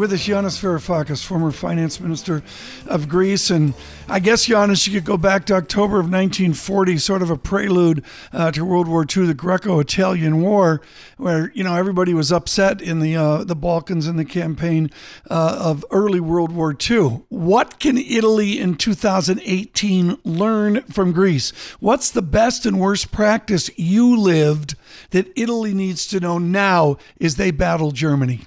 With 0.03 0.11
us, 0.11 0.27
Yanis 0.27 0.59
Varoufakis, 0.59 1.23
former 1.23 1.49
finance 1.49 2.01
minister 2.01 2.43
of 2.87 3.07
Greece. 3.07 3.49
And 3.49 3.73
I 4.09 4.19
guess, 4.19 4.49
Yanis, 4.49 4.85
you 4.85 4.91
could 4.91 5.05
go 5.05 5.15
back 5.15 5.45
to 5.45 5.53
October 5.53 5.93
of 5.93 6.11
1940, 6.11 6.97
sort 6.97 7.21
of 7.21 7.29
a 7.29 7.37
prelude 7.37 8.03
uh, 8.33 8.51
to 8.51 8.65
World 8.65 8.89
War 8.89 9.05
II, 9.05 9.27
the 9.27 9.33
Greco 9.33 9.79
Italian 9.79 10.41
War, 10.41 10.81
where, 11.15 11.53
you 11.55 11.63
know, 11.63 11.75
everybody 11.75 12.13
was 12.13 12.33
upset 12.33 12.81
in 12.81 12.99
the, 12.99 13.15
uh, 13.15 13.45
the 13.45 13.55
Balkans 13.55 14.05
in 14.05 14.17
the 14.17 14.25
campaign 14.25 14.91
uh, 15.31 15.57
of 15.61 15.85
early 15.89 16.19
World 16.19 16.51
War 16.51 16.75
II. 16.77 17.23
What 17.29 17.79
can 17.79 17.97
Italy 17.97 18.59
in 18.59 18.75
2018 18.75 20.17
learn 20.25 20.81
from 20.81 21.13
Greece? 21.13 21.51
What's 21.79 22.11
the 22.11 22.21
best 22.21 22.65
and 22.65 22.77
worst 22.77 23.13
practice 23.13 23.69
you 23.77 24.19
lived 24.19 24.75
that 25.11 25.31
Italy 25.37 25.73
needs 25.73 26.05
to 26.07 26.19
know 26.19 26.39
now 26.39 26.97
as 27.21 27.37
they 27.37 27.51
battle 27.51 27.91
Germany? 27.91 28.41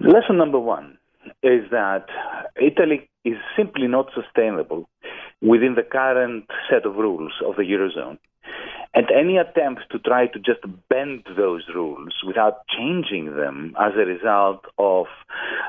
Lesson 0.00 0.36
number 0.36 0.60
one 0.60 0.96
is 1.42 1.64
that 1.70 2.06
Italy 2.60 3.08
is 3.24 3.36
simply 3.56 3.88
not 3.88 4.10
sustainable 4.14 4.88
within 5.42 5.74
the 5.74 5.82
current 5.82 6.44
set 6.70 6.86
of 6.86 6.96
rules 6.96 7.32
of 7.44 7.56
the 7.56 7.62
Eurozone. 7.62 8.18
And 8.94 9.06
any 9.10 9.36
attempt 9.36 9.82
to 9.90 9.98
try 9.98 10.28
to 10.28 10.38
just 10.38 10.60
bend 10.88 11.24
those 11.36 11.64
rules 11.74 12.14
without 12.26 12.66
changing 12.68 13.36
them 13.36 13.74
as 13.78 13.92
a 13.94 14.06
result 14.06 14.64
of 14.78 15.06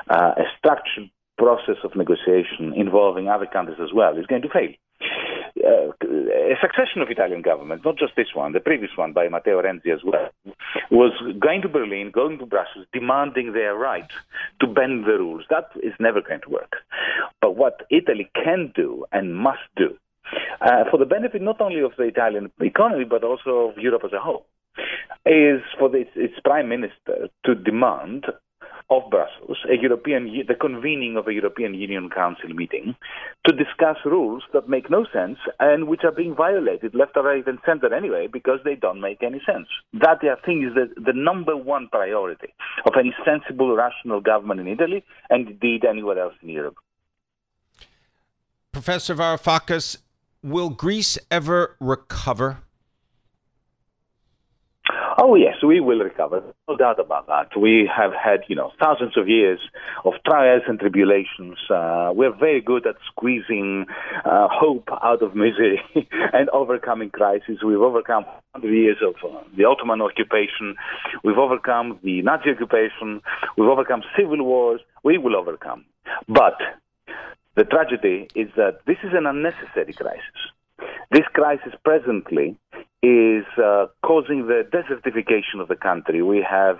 uh, 0.08 0.32
a 0.36 0.44
structured 0.58 1.10
process 1.36 1.76
of 1.84 1.96
negotiation 1.96 2.72
involving 2.74 3.28
other 3.28 3.46
countries 3.46 3.78
as 3.82 3.92
well 3.92 4.16
is 4.16 4.26
going 4.26 4.42
to 4.42 4.48
fail. 4.48 4.70
Uh, 5.70 5.92
a 6.02 6.56
succession 6.60 7.00
of 7.00 7.10
Italian 7.10 7.42
governments, 7.42 7.84
not 7.84 7.96
just 7.96 8.16
this 8.16 8.34
one, 8.34 8.52
the 8.52 8.60
previous 8.60 8.90
one 8.96 9.12
by 9.12 9.28
Matteo 9.28 9.62
Renzi 9.62 9.92
as 9.92 10.00
well, 10.02 10.28
was 10.90 11.12
going 11.38 11.62
to 11.62 11.68
Berlin, 11.68 12.10
going 12.10 12.38
to 12.38 12.46
Brussels, 12.46 12.86
demanding 12.92 13.52
their 13.52 13.74
right 13.76 14.10
to 14.60 14.66
bend 14.66 15.04
the 15.04 15.18
rules. 15.18 15.44
That 15.48 15.68
is 15.82 15.92
never 16.00 16.22
going 16.22 16.40
to 16.40 16.50
work. 16.50 16.76
But 17.40 17.56
what 17.56 17.86
Italy 17.90 18.30
can 18.34 18.72
do 18.74 19.04
and 19.12 19.36
must 19.36 19.60
do, 19.76 19.96
uh, 20.60 20.84
for 20.90 20.98
the 20.98 21.04
benefit 21.04 21.42
not 21.42 21.60
only 21.60 21.80
of 21.80 21.92
the 21.96 22.04
Italian 22.04 22.50
economy 22.60 23.04
but 23.04 23.22
also 23.22 23.70
of 23.70 23.78
Europe 23.78 24.02
as 24.04 24.12
a 24.12 24.20
whole, 24.20 24.46
is 25.26 25.60
for 25.78 25.88
the, 25.88 25.98
its, 25.98 26.10
its 26.16 26.34
prime 26.42 26.68
minister 26.68 27.28
to 27.44 27.54
demand 27.54 28.24
of 28.90 29.08
Brussels, 29.08 29.58
a 29.70 29.80
European, 29.80 30.24
the 30.48 30.54
convening 30.54 31.16
of 31.16 31.28
a 31.28 31.32
European 31.32 31.74
Union 31.74 32.10
Council 32.10 32.48
meeting 32.48 32.96
to 33.46 33.54
discuss 33.54 33.96
rules 34.04 34.42
that 34.52 34.68
make 34.68 34.90
no 34.90 35.06
sense 35.12 35.38
and 35.60 35.86
which 35.86 36.00
are 36.02 36.10
being 36.10 36.34
violated 36.34 36.92
left, 36.94 37.16
right, 37.16 37.46
and 37.46 37.58
center 37.64 37.94
anyway 37.94 38.26
because 38.26 38.58
they 38.64 38.74
don't 38.74 39.00
make 39.00 39.22
any 39.22 39.40
sense. 39.46 39.68
That, 39.92 40.18
I 40.22 40.44
think, 40.44 40.64
is 40.64 40.74
the, 40.74 40.88
the 41.00 41.12
number 41.14 41.56
one 41.56 41.88
priority 41.88 42.52
of 42.84 42.94
any 42.98 43.14
sensible, 43.24 43.76
rational 43.76 44.20
government 44.20 44.60
in 44.60 44.66
Italy 44.66 45.04
and 45.30 45.48
indeed 45.48 45.84
anywhere 45.84 46.18
else 46.18 46.34
in 46.42 46.48
Europe. 46.48 46.76
Professor 48.72 49.14
Varoufakis, 49.14 49.98
will 50.42 50.70
Greece 50.70 51.16
ever 51.30 51.76
recover? 51.80 52.58
Oh 55.30 55.36
yes, 55.36 55.62
we 55.64 55.78
will 55.78 56.00
recover. 56.00 56.42
No 56.68 56.76
doubt 56.76 56.98
about 56.98 57.28
that. 57.28 57.56
We 57.56 57.88
have 57.96 58.10
had, 58.12 58.40
you 58.48 58.56
know, 58.56 58.72
thousands 58.82 59.16
of 59.16 59.28
years 59.28 59.60
of 60.04 60.14
trials 60.26 60.62
and 60.66 60.76
tribulations. 60.76 61.56
Uh, 61.70 62.10
we're 62.12 62.36
very 62.36 62.60
good 62.60 62.84
at 62.84 62.96
squeezing 63.06 63.86
uh, 64.24 64.48
hope 64.50 64.88
out 64.90 65.22
of 65.22 65.36
misery 65.36 65.80
and 66.32 66.50
overcoming 66.50 67.10
crises. 67.10 67.62
We've 67.64 67.78
overcome 67.78 68.24
100 68.54 68.74
years 68.74 68.96
of 69.06 69.14
uh, 69.22 69.38
the 69.56 69.66
Ottoman 69.66 70.02
occupation. 70.02 70.74
We've 71.22 71.38
overcome 71.38 72.00
the 72.02 72.22
Nazi 72.22 72.50
occupation. 72.50 73.22
We've 73.56 73.68
overcome 73.68 74.02
civil 74.18 74.42
wars. 74.42 74.80
We 75.04 75.16
will 75.16 75.36
overcome. 75.36 75.84
But 76.26 76.58
the 77.54 77.62
tragedy 77.62 78.26
is 78.34 78.48
that 78.56 78.80
this 78.84 78.98
is 79.04 79.12
an 79.14 79.26
unnecessary 79.26 79.92
crisis. 79.92 80.50
This 81.10 81.24
crisis 81.32 81.72
presently 81.84 82.56
is 83.02 83.44
uh, 83.56 83.86
causing 84.02 84.46
the 84.46 84.62
desertification 84.70 85.60
of 85.60 85.68
the 85.68 85.76
country. 85.76 86.22
We 86.22 86.44
have 86.48 86.78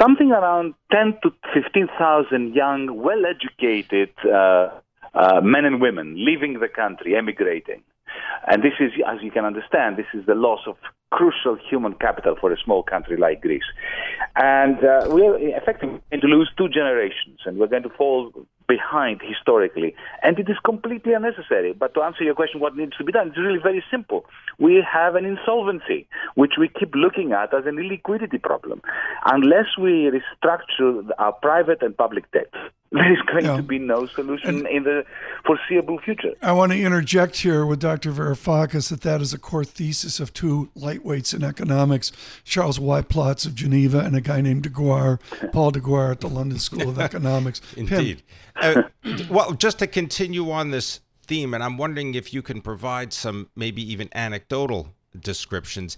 something 0.00 0.30
around 0.30 0.74
10 0.92 1.18
to 1.22 1.30
15,000 1.52 2.54
young, 2.54 3.02
well 3.02 3.22
educated 3.26 4.10
uh, 4.24 4.68
uh, 5.14 5.40
men 5.42 5.64
and 5.64 5.80
women 5.80 6.14
leaving 6.24 6.60
the 6.60 6.68
country, 6.68 7.16
emigrating. 7.16 7.82
And 8.46 8.62
this 8.62 8.72
is, 8.80 8.92
as 9.06 9.22
you 9.22 9.30
can 9.30 9.44
understand, 9.44 9.96
this 9.96 10.06
is 10.14 10.24
the 10.26 10.34
loss 10.34 10.60
of 10.66 10.76
crucial 11.10 11.58
human 11.68 11.94
capital 11.94 12.36
for 12.40 12.52
a 12.52 12.56
small 12.64 12.82
country 12.82 13.16
like 13.16 13.40
Greece. 13.40 13.62
And 14.36 14.78
uh, 14.78 15.06
we're 15.08 15.36
effectively 15.38 16.00
going 16.10 16.20
to 16.20 16.26
lose 16.26 16.50
two 16.56 16.68
generations, 16.68 17.40
and 17.44 17.58
we're 17.58 17.66
going 17.66 17.82
to 17.82 17.90
fall 17.90 18.32
behind 18.70 19.20
historically. 19.20 19.94
And 20.22 20.38
it 20.38 20.48
is 20.48 20.58
completely 20.64 21.12
unnecessary. 21.12 21.72
But 21.72 21.94
to 21.94 22.02
answer 22.02 22.22
your 22.22 22.34
question, 22.34 22.60
what 22.60 22.76
needs 22.76 22.96
to 22.98 23.04
be 23.04 23.12
done, 23.12 23.28
it's 23.28 23.38
really 23.38 23.58
very 23.70 23.82
simple. 23.90 24.24
We 24.58 24.84
have 24.98 25.16
an 25.16 25.24
insolvency, 25.24 26.06
which 26.34 26.54
we 26.58 26.68
keep 26.68 26.94
looking 26.94 27.32
at 27.32 27.52
as 27.52 27.66
an 27.66 27.76
illiquidity 27.82 28.40
problem. 28.40 28.82
Unless 29.26 29.70
we 29.78 30.10
restructure 30.16 31.08
our 31.18 31.32
private 31.32 31.82
and 31.82 31.96
public 31.96 32.30
debt, 32.30 32.52
there 32.92 33.12
is 33.12 33.20
going 33.22 33.44
yeah. 33.44 33.56
to 33.56 33.62
be 33.62 33.78
no 33.78 34.06
solution 34.06 34.48
and 34.48 34.66
in 34.66 34.82
the 34.82 35.04
foreseeable 35.46 36.00
future. 36.00 36.34
I 36.42 36.52
want 36.52 36.72
to 36.72 36.80
interject 36.80 37.36
here 37.36 37.64
with 37.64 37.78
Dr. 37.78 38.10
Varoufakis 38.10 38.90
that 38.90 39.02
that 39.02 39.20
is 39.20 39.32
a 39.32 39.38
core 39.38 39.64
thesis 39.64 40.18
of 40.18 40.32
two 40.32 40.70
lightweights 40.76 41.32
in 41.32 41.44
economics, 41.44 42.10
Charles 42.44 42.80
Wyplosz 42.80 43.46
of 43.46 43.54
Geneva 43.54 44.00
and 44.00 44.16
a 44.16 44.20
guy 44.20 44.40
named 44.40 44.64
De 44.64 44.70
Grauwe, 44.70 45.20
Paul 45.52 45.70
De 45.70 45.80
Grauwe 45.80 46.10
at 46.10 46.20
the 46.20 46.28
London 46.28 46.58
School 46.58 46.88
of 46.88 46.98
Economics. 46.98 47.60
Indeed. 47.76 48.22
Uh, 48.56 48.82
well, 49.30 49.52
just 49.52 49.78
to 49.78 49.86
continue 49.86 50.50
on 50.50 50.72
this 50.72 51.00
theme, 51.22 51.54
and 51.54 51.62
I'm 51.62 51.78
wondering 51.78 52.14
if 52.14 52.34
you 52.34 52.42
can 52.42 52.60
provide 52.60 53.12
some 53.12 53.50
maybe 53.54 53.88
even 53.92 54.08
anecdotal 54.14 54.94
descriptions. 55.18 55.96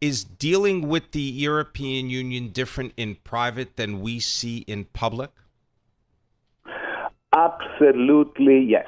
Is 0.00 0.24
dealing 0.24 0.88
with 0.88 1.12
the 1.12 1.20
European 1.20 2.10
Union 2.10 2.48
different 2.48 2.92
in 2.96 3.14
private 3.14 3.76
than 3.76 4.00
we 4.00 4.20
see 4.20 4.58
in 4.66 4.84
public? 4.86 5.30
Absolutely, 7.32 8.60
yes. 8.60 8.86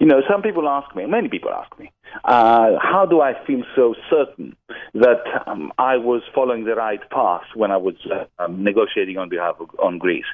You 0.00 0.06
know, 0.06 0.20
some 0.28 0.42
people 0.42 0.68
ask 0.68 0.96
me, 0.96 1.06
many 1.06 1.28
people 1.28 1.50
ask 1.50 1.78
me, 1.78 1.92
uh, 2.24 2.70
how 2.80 3.06
do 3.08 3.20
I 3.20 3.34
feel 3.46 3.62
so 3.76 3.94
certain 4.08 4.56
that 4.94 5.22
um, 5.46 5.72
I 5.78 5.96
was 5.96 6.22
following 6.34 6.64
the 6.64 6.74
right 6.74 7.00
path 7.10 7.44
when 7.54 7.70
I 7.70 7.76
was 7.76 7.94
uh, 8.10 8.24
um, 8.42 8.64
negotiating 8.64 9.16
on 9.16 9.28
behalf 9.28 9.56
of 9.60 9.68
on 9.78 9.98
Greece? 9.98 10.24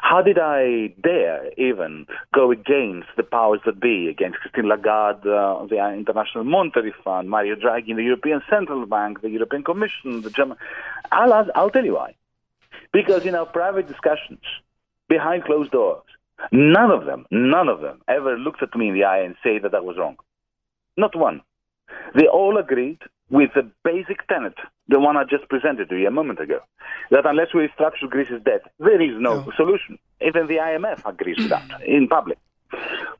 How 0.00 0.22
did 0.22 0.38
I 0.38 0.94
dare 1.02 1.52
even 1.58 2.06
go 2.32 2.50
against 2.50 3.08
the 3.16 3.24
powers 3.24 3.60
that 3.66 3.78
be, 3.80 4.08
against 4.08 4.38
Christine 4.38 4.68
Lagarde, 4.68 5.26
uh, 5.26 5.66
the 5.66 5.76
International 5.92 6.44
Monetary 6.44 6.94
Fund, 7.04 7.28
Mario 7.28 7.56
Draghi, 7.56 7.94
the 7.94 8.04
European 8.04 8.40
Central 8.48 8.86
Bank, 8.86 9.20
the 9.20 9.30
European 9.30 9.64
Commission, 9.64 10.22
the 10.22 10.30
German? 10.30 10.56
I'll, 11.12 11.50
I'll 11.54 11.70
tell 11.70 11.84
you 11.84 11.94
why. 11.96 12.14
Because 12.92 13.26
in 13.26 13.34
our 13.34 13.46
private 13.46 13.86
discussions, 13.86 14.40
behind 15.08 15.44
closed 15.44 15.72
doors, 15.72 16.04
None 16.52 16.90
of 16.90 17.04
them, 17.04 17.26
none 17.30 17.68
of 17.68 17.80
them 17.80 18.00
ever 18.08 18.38
looked 18.38 18.62
at 18.62 18.74
me 18.76 18.88
in 18.88 18.94
the 18.94 19.04
eye 19.04 19.20
and 19.20 19.34
say 19.42 19.58
that 19.58 19.74
I 19.74 19.80
was 19.80 19.96
wrong. 19.98 20.16
Not 20.96 21.16
one. 21.16 21.42
They 22.14 22.26
all 22.26 22.58
agreed 22.58 23.00
with 23.30 23.50
the 23.54 23.70
basic 23.84 24.26
tenet, 24.28 24.54
the 24.88 24.98
one 24.98 25.16
I 25.16 25.24
just 25.24 25.48
presented 25.48 25.88
to 25.90 25.96
you 25.96 26.08
a 26.08 26.10
moment 26.10 26.40
ago, 26.40 26.60
that 27.10 27.26
unless 27.26 27.48
we 27.54 27.68
restructure 27.68 28.08
Greece's 28.08 28.42
debt, 28.42 28.62
there 28.78 29.00
is 29.00 29.20
no 29.20 29.44
yeah. 29.44 29.56
solution. 29.56 29.98
Even 30.26 30.46
the 30.46 30.56
IMF 30.56 31.02
agrees 31.04 31.36
with 31.38 31.50
that 31.50 31.82
in 31.84 32.08
public. 32.08 32.38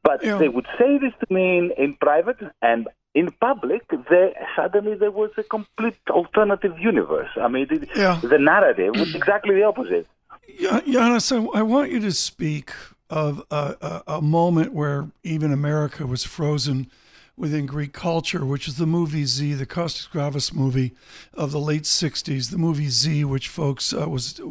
But 0.02 0.24
yeah. 0.24 0.38
they 0.38 0.48
would 0.48 0.66
say 0.78 0.98
this 0.98 1.12
to 1.20 1.34
me 1.34 1.58
in, 1.58 1.72
in 1.76 1.94
private 1.94 2.38
and 2.62 2.88
in 3.14 3.30
public, 3.40 3.82
there, 4.10 4.32
suddenly 4.54 4.94
there 4.94 5.10
was 5.10 5.30
a 5.36 5.42
complete 5.42 5.96
alternative 6.08 6.78
universe. 6.78 7.30
I 7.36 7.48
mean, 7.48 7.66
the, 7.68 7.88
yeah. 7.94 8.20
the 8.22 8.38
narrative 8.38 8.94
was 8.94 9.14
exactly 9.14 9.54
the 9.56 9.64
opposite. 9.64 10.06
Yanis, 10.60 11.32
I, 11.32 11.58
I 11.58 11.62
want 11.62 11.90
you 11.90 12.00
to 12.00 12.12
speak 12.12 12.72
of 13.10 13.42
a, 13.50 13.76
a, 13.80 14.02
a, 14.06 14.22
moment 14.22 14.72
where 14.72 15.10
even 15.22 15.52
America 15.52 16.06
was 16.06 16.24
frozen 16.24 16.90
within 17.38 17.66
Greek 17.66 17.92
culture, 17.92 18.44
which 18.44 18.66
is 18.66 18.76
the 18.76 18.86
movie 18.86 19.24
Z, 19.24 19.54
the 19.54 19.64
Costa 19.64 20.08
Gavras 20.10 20.52
movie 20.52 20.94
of 21.32 21.52
the 21.52 21.60
late 21.60 21.84
60s. 21.84 22.50
The 22.50 22.58
movie 22.58 22.88
Z, 22.88 23.24
which, 23.24 23.48
folks, 23.48 23.94
uh, 23.94 24.08
was 24.08 24.38
a 24.40 24.44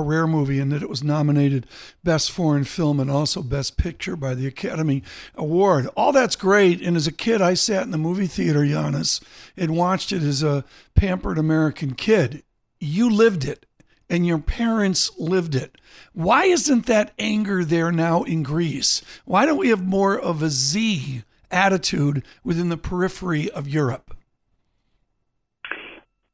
rare 0.00 0.26
movie 0.26 0.58
in 0.58 0.70
that 0.70 0.82
it 0.82 0.88
was 0.88 1.04
nominated 1.04 1.66
Best 2.02 2.30
Foreign 2.30 2.64
Film 2.64 2.98
and 2.98 3.10
also 3.10 3.42
Best 3.42 3.76
Picture 3.76 4.16
by 4.16 4.34
the 4.34 4.46
Academy 4.46 5.02
Award. 5.34 5.86
All 5.96 6.12
that's 6.12 6.36
great. 6.36 6.80
And 6.80 6.96
as 6.96 7.06
a 7.06 7.12
kid, 7.12 7.42
I 7.42 7.54
sat 7.54 7.82
in 7.82 7.90
the 7.90 7.98
movie 7.98 8.26
theater, 8.26 8.60
Yanis, 8.60 9.22
and 9.56 9.76
watched 9.76 10.10
it 10.10 10.22
as 10.22 10.42
a 10.42 10.64
pampered 10.94 11.38
American 11.38 11.94
kid. 11.94 12.42
You 12.80 13.10
lived 13.10 13.44
it 13.44 13.66
and 14.10 14.26
your 14.26 14.38
parents 14.38 15.10
lived 15.18 15.54
it. 15.54 15.76
Why 16.12 16.44
isn't 16.44 16.86
that 16.86 17.12
anger 17.18 17.64
there 17.64 17.92
now 17.92 18.24
in 18.24 18.42
Greece? 18.42 19.00
Why 19.24 19.46
don't 19.46 19.58
we 19.58 19.68
have 19.68 19.86
more 19.86 20.18
of 20.18 20.42
a 20.42 20.50
Z 20.50 21.22
attitude 21.50 22.24
within 22.44 22.68
the 22.68 22.76
periphery 22.76 23.50
of 23.50 23.68
Europe? 23.68 24.16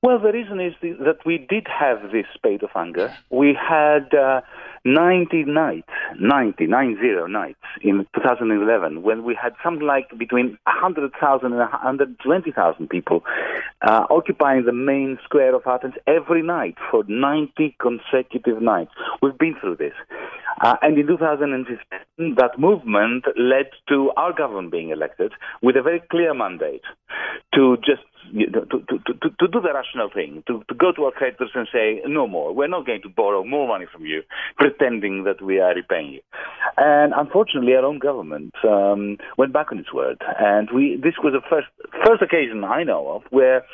Well, 0.02 0.18
the 0.20 0.30
reason 0.30 0.60
is 0.60 0.74
that 0.82 1.24
we 1.24 1.38
did 1.38 1.66
have 1.68 2.12
this 2.12 2.26
spate 2.34 2.62
of 2.62 2.70
anger. 2.76 3.14
We 3.30 3.56
had 3.58 4.14
uh, 4.14 4.42
90 4.84 5.44
nights, 5.44 5.88
90, 6.20 6.66
90 6.66 6.96
nights 7.28 7.58
in 7.82 8.06
2011 8.14 9.02
when 9.02 9.24
we 9.24 9.34
had 9.34 9.54
something 9.64 9.84
like 9.84 10.06
between 10.16 10.58
100,000 10.64 11.46
and 11.46 11.58
120,000 11.58 12.88
people 12.88 13.24
uh, 13.82 14.06
occupying 14.10 14.64
the 14.64 14.72
main 14.72 15.18
square 15.24 15.54
of 15.54 15.62
Athens 15.66 15.94
every 16.06 16.42
night 16.42 16.76
for 16.90 17.02
90 17.08 17.76
consecutive 17.80 18.62
nights. 18.62 18.92
We've 19.22 19.36
been 19.38 19.56
through 19.60 19.76
this. 19.76 19.94
Uh, 20.60 20.76
and 20.82 20.96
in 20.98 21.06
2015, 21.06 22.34
that 22.36 22.58
movement 22.58 23.24
led 23.36 23.66
to 23.88 24.12
our 24.16 24.32
government 24.32 24.70
being 24.70 24.90
elected 24.90 25.32
with 25.62 25.76
a 25.76 25.82
very 25.82 26.02
clear 26.10 26.32
mandate 26.32 26.82
to 27.54 27.76
just 27.78 28.02
to, 28.32 28.60
to, 28.66 28.98
to, 28.98 29.30
to 29.40 29.48
do 29.48 29.60
the 29.60 29.72
rational 29.72 30.10
thing, 30.12 30.42
to, 30.46 30.62
to 30.68 30.74
go 30.74 30.92
to 30.92 31.04
our 31.04 31.12
creditors 31.12 31.50
and 31.54 31.68
say, 31.72 32.00
no 32.06 32.26
more, 32.26 32.54
we're 32.54 32.68
not 32.68 32.86
going 32.86 33.02
to 33.02 33.08
borrow 33.08 33.44
more 33.44 33.66
money 33.68 33.86
from 33.90 34.04
you, 34.04 34.22
pretending 34.56 35.24
that 35.24 35.42
we 35.42 35.60
are 35.60 35.74
repaying 35.74 36.12
you. 36.12 36.20
And 36.76 37.12
unfortunately, 37.16 37.74
our 37.74 37.84
own 37.84 37.98
government 37.98 38.54
um, 38.64 39.18
went 39.38 39.52
back 39.52 39.72
on 39.72 39.78
its 39.78 39.92
word. 39.92 40.22
And 40.38 40.68
we, 40.74 41.00
this 41.02 41.14
was 41.22 41.32
the 41.32 41.42
first, 41.48 41.68
first 42.04 42.22
occasion 42.22 42.64
I 42.64 42.84
know 42.84 43.08
of 43.08 43.22
where 43.30 43.64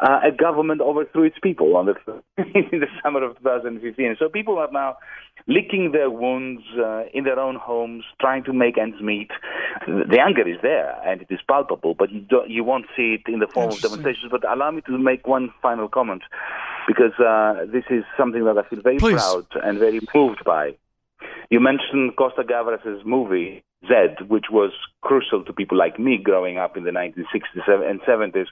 uh, 0.00 0.20
a 0.24 0.32
government 0.32 0.80
overthrew 0.80 1.24
its 1.24 1.36
people 1.42 1.76
on 1.76 1.86
the, 1.86 1.94
in 2.38 2.80
the 2.80 2.86
summer 3.02 3.22
of 3.22 3.36
2015. 3.38 4.16
So 4.18 4.28
people 4.28 4.58
are 4.58 4.70
now 4.72 4.96
licking 5.46 5.92
their 5.92 6.10
wounds 6.10 6.62
uh, 6.78 7.04
in 7.12 7.24
their 7.24 7.38
own 7.38 7.56
homes, 7.56 8.04
trying 8.20 8.44
to 8.44 8.52
make 8.52 8.78
ends 8.78 9.00
meet. 9.00 9.30
The 9.86 10.18
anger 10.24 10.48
is 10.48 10.58
there 10.62 10.96
and 11.06 11.20
it 11.20 11.28
is 11.30 11.40
palpable, 11.48 11.94
but 11.94 12.10
you 12.10 12.20
don't, 12.20 12.48
you 12.50 12.64
won't 12.64 12.86
see 12.96 13.16
it 13.18 13.32
in 13.32 13.40
the 13.40 13.46
form 13.46 13.70
of 13.70 13.80
demonstrations. 13.80 14.01
But 14.30 14.44
allow 14.50 14.70
me 14.70 14.82
to 14.82 14.98
make 14.98 15.26
one 15.26 15.52
final 15.60 15.88
comment, 15.88 16.22
because 16.86 17.12
uh, 17.18 17.66
this 17.66 17.84
is 17.90 18.04
something 18.16 18.44
that 18.44 18.58
I 18.58 18.62
feel 18.68 18.80
very 18.82 18.98
Please. 18.98 19.14
proud 19.14 19.46
and 19.62 19.78
very 19.78 20.00
moved 20.14 20.44
by. 20.44 20.74
You 21.50 21.60
mentioned 21.60 22.16
Costa 22.16 22.42
Gavras's 22.42 23.04
movie 23.04 23.62
Z, 23.86 24.24
which 24.28 24.46
was 24.50 24.70
crucial 25.00 25.44
to 25.44 25.52
people 25.52 25.76
like 25.76 25.98
me 25.98 26.16
growing 26.16 26.56
up 26.56 26.76
in 26.76 26.84
the 26.84 26.90
1960s 26.90 27.90
and 27.90 28.00
70s. 28.02 28.46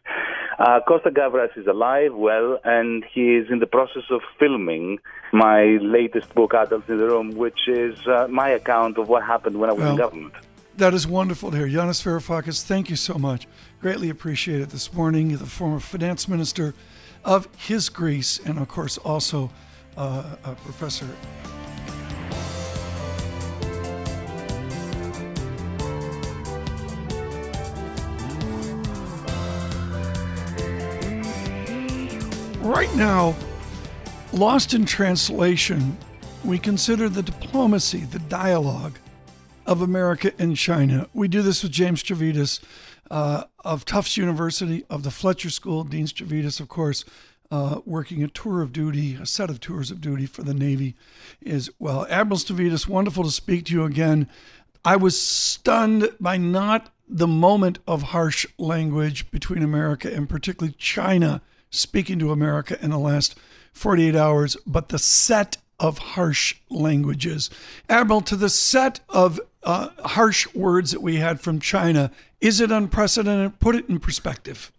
Uh, 0.58 0.80
Costa 0.86 1.10
Gavras 1.10 1.56
is 1.56 1.66
alive, 1.66 2.12
well, 2.14 2.58
and 2.64 3.04
he 3.12 3.36
is 3.36 3.46
in 3.50 3.60
the 3.60 3.66
process 3.66 4.02
of 4.10 4.20
filming 4.38 4.98
my 5.32 5.78
latest 5.80 6.34
book, 6.34 6.52
Adults 6.54 6.88
in 6.88 6.98
the 6.98 7.06
Room, 7.06 7.30
which 7.36 7.68
is 7.68 7.96
uh, 8.08 8.26
my 8.28 8.48
account 8.50 8.98
of 8.98 9.08
what 9.08 9.22
happened 9.22 9.58
when 9.60 9.70
I 9.70 9.72
was 9.72 9.82
Well, 9.82 9.92
in 9.92 9.96
government. 9.98 10.34
That 10.80 10.94
is 10.94 11.06
wonderful 11.06 11.50
to 11.50 11.58
hear. 11.58 11.68
Yanis 11.68 12.02
Varoufakis, 12.02 12.62
thank 12.62 12.88
you 12.88 12.96
so 12.96 13.16
much. 13.18 13.46
Greatly 13.82 14.08
appreciate 14.08 14.62
it 14.62 14.70
this 14.70 14.94
morning. 14.94 15.36
The 15.36 15.44
former 15.44 15.78
finance 15.78 16.26
minister 16.26 16.72
of 17.22 17.48
his 17.54 17.90
Greece, 17.90 18.40
and 18.46 18.58
of 18.58 18.68
course 18.68 18.96
also 18.96 19.50
uh, 19.98 20.36
a 20.42 20.54
professor. 20.54 21.06
Right 32.62 32.94
now, 32.96 33.36
lost 34.32 34.72
in 34.72 34.86
translation, 34.86 35.98
we 36.42 36.58
consider 36.58 37.10
the 37.10 37.22
diplomacy, 37.22 38.06
the 38.06 38.18
dialogue 38.18 38.98
of 39.70 39.80
America 39.80 40.33
and 40.37 40.56
China. 40.56 41.09
We 41.14 41.28
do 41.28 41.42
this 41.42 41.62
with 41.62 41.70
James 41.70 42.02
Stavridis 42.02 42.59
uh, 43.09 43.44
of 43.61 43.85
Tufts 43.85 44.16
University, 44.16 44.85
of 44.90 45.04
the 45.04 45.12
Fletcher 45.12 45.48
School, 45.48 45.85
Dean 45.85 46.06
Stavridis, 46.06 46.59
of 46.59 46.68
course, 46.68 47.04
uh, 47.52 47.80
working 47.87 48.24
a 48.24 48.28
tour 48.28 48.62
of 48.62 48.72
duty, 48.72 49.14
a 49.14 49.24
set 49.24 49.48
of 49.48 49.61
tours 49.61 49.92
of 49.92 50.00
duty 50.00 50.26
for 50.26 50.42
the 50.42 50.54
Navy 50.54 50.96
as 51.46 51.70
well. 51.78 52.04
Admiral 52.11 52.38
Stavridis, 52.38 52.88
wonderful 52.88 53.22
to 53.22 53.30
speak 53.30 53.66
to 53.66 53.72
you 53.72 53.85
again. 53.85 54.28
I 54.85 54.96
was 54.96 55.20
stunned 55.20 56.09
by 56.18 56.37
not 56.37 56.92
the 57.09 57.28
moment 57.28 57.78
of 57.87 58.02
harsh 58.02 58.46
language 58.59 59.30
between 59.30 59.62
America 59.62 60.12
and 60.12 60.28
particularly 60.28 60.74
China 60.78 61.42
speaking 61.70 62.18
to 62.18 62.33
America 62.33 62.76
in 62.83 62.90
the 62.90 62.98
last 62.98 63.38
48 63.72 64.16
hours, 64.16 64.56
but 64.66 64.88
the 64.88 64.98
set 64.98 65.59
of 65.80 65.98
harsh 65.98 66.54
languages. 66.68 67.50
Admiral, 67.88 68.20
to 68.20 68.36
the 68.36 68.50
set 68.50 69.00
of 69.08 69.40
uh, 69.64 69.88
harsh 70.04 70.46
words 70.54 70.92
that 70.92 71.02
we 71.02 71.16
had 71.16 71.40
from 71.40 71.58
China, 71.58 72.12
is 72.40 72.60
it 72.60 72.70
unprecedented? 72.70 73.58
Put 73.58 73.74
it 73.74 73.88
in 73.88 73.98
perspective. 73.98 74.70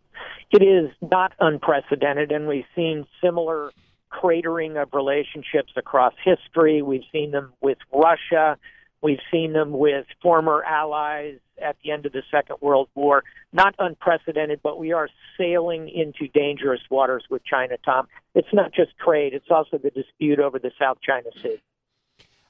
It 0.51 0.63
is 0.63 0.91
not 1.01 1.33
unprecedented, 1.39 2.31
and 2.31 2.47
we've 2.47 2.65
seen 2.75 3.05
similar 3.21 3.71
cratering 4.11 4.81
of 4.81 4.89
relationships 4.93 5.73
across 5.75 6.13
history. 6.23 6.81
We've 6.81 7.03
seen 7.11 7.31
them 7.31 7.53
with 7.61 7.77
Russia. 7.93 8.57
We've 9.01 9.19
seen 9.31 9.53
them 9.53 9.71
with 9.71 10.05
former 10.21 10.63
allies 10.63 11.39
at 11.61 11.75
the 11.83 11.91
end 11.91 12.05
of 12.05 12.11
the 12.11 12.23
Second 12.29 12.57
World 12.61 12.89
War. 12.95 13.23
Not 13.51 13.75
unprecedented, 13.79 14.61
but 14.63 14.79
we 14.79 14.91
are 14.91 15.09
sailing 15.37 15.89
into 15.89 16.27
dangerous 16.27 16.81
waters 16.89 17.23
with 17.29 17.43
China, 17.43 17.77
Tom. 17.83 18.07
It's 18.35 18.53
not 18.53 18.73
just 18.73 18.91
trade, 19.03 19.33
it's 19.33 19.49
also 19.49 19.77
the 19.77 19.89
dispute 19.89 20.39
over 20.39 20.59
the 20.59 20.71
South 20.79 20.97
China 21.01 21.29
Sea. 21.41 21.61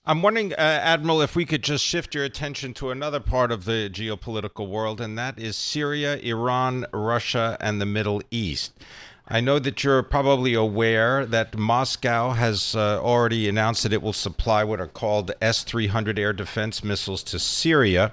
I'm 0.03 0.23
wondering, 0.23 0.51
uh, 0.53 0.55
Admiral, 0.57 1.21
if 1.21 1.35
we 1.35 1.45
could 1.45 1.61
just 1.61 1.85
shift 1.85 2.15
your 2.15 2.23
attention 2.23 2.73
to 2.75 2.89
another 2.89 3.19
part 3.19 3.51
of 3.51 3.65
the 3.65 3.87
geopolitical 3.93 4.67
world, 4.67 4.99
and 4.99 5.15
that 5.17 5.37
is 5.37 5.55
Syria, 5.55 6.17
Iran, 6.17 6.87
Russia, 6.91 7.55
and 7.61 7.79
the 7.79 7.85
Middle 7.85 8.19
East. 8.31 8.73
I 9.34 9.39
know 9.39 9.60
that 9.60 9.82
you're 9.82 10.04
probably 10.04 10.54
aware 10.56 11.26
that 11.26 11.58
Moscow 11.58 12.32
has 12.32 12.76
uh, 12.76 13.02
already 13.02 13.48
announced 13.48 13.84
that 13.84 13.94
it 13.94 14.02
will 14.02 14.12
supply 14.12 14.65
what 14.65 14.82
are 14.82 14.88
called 14.88 15.32
S 15.41 15.63
300 15.63 16.20
air 16.20 16.34
defense 16.34 16.84
missiles 16.84 17.24
to 17.24 17.39
Syria. 17.39 18.12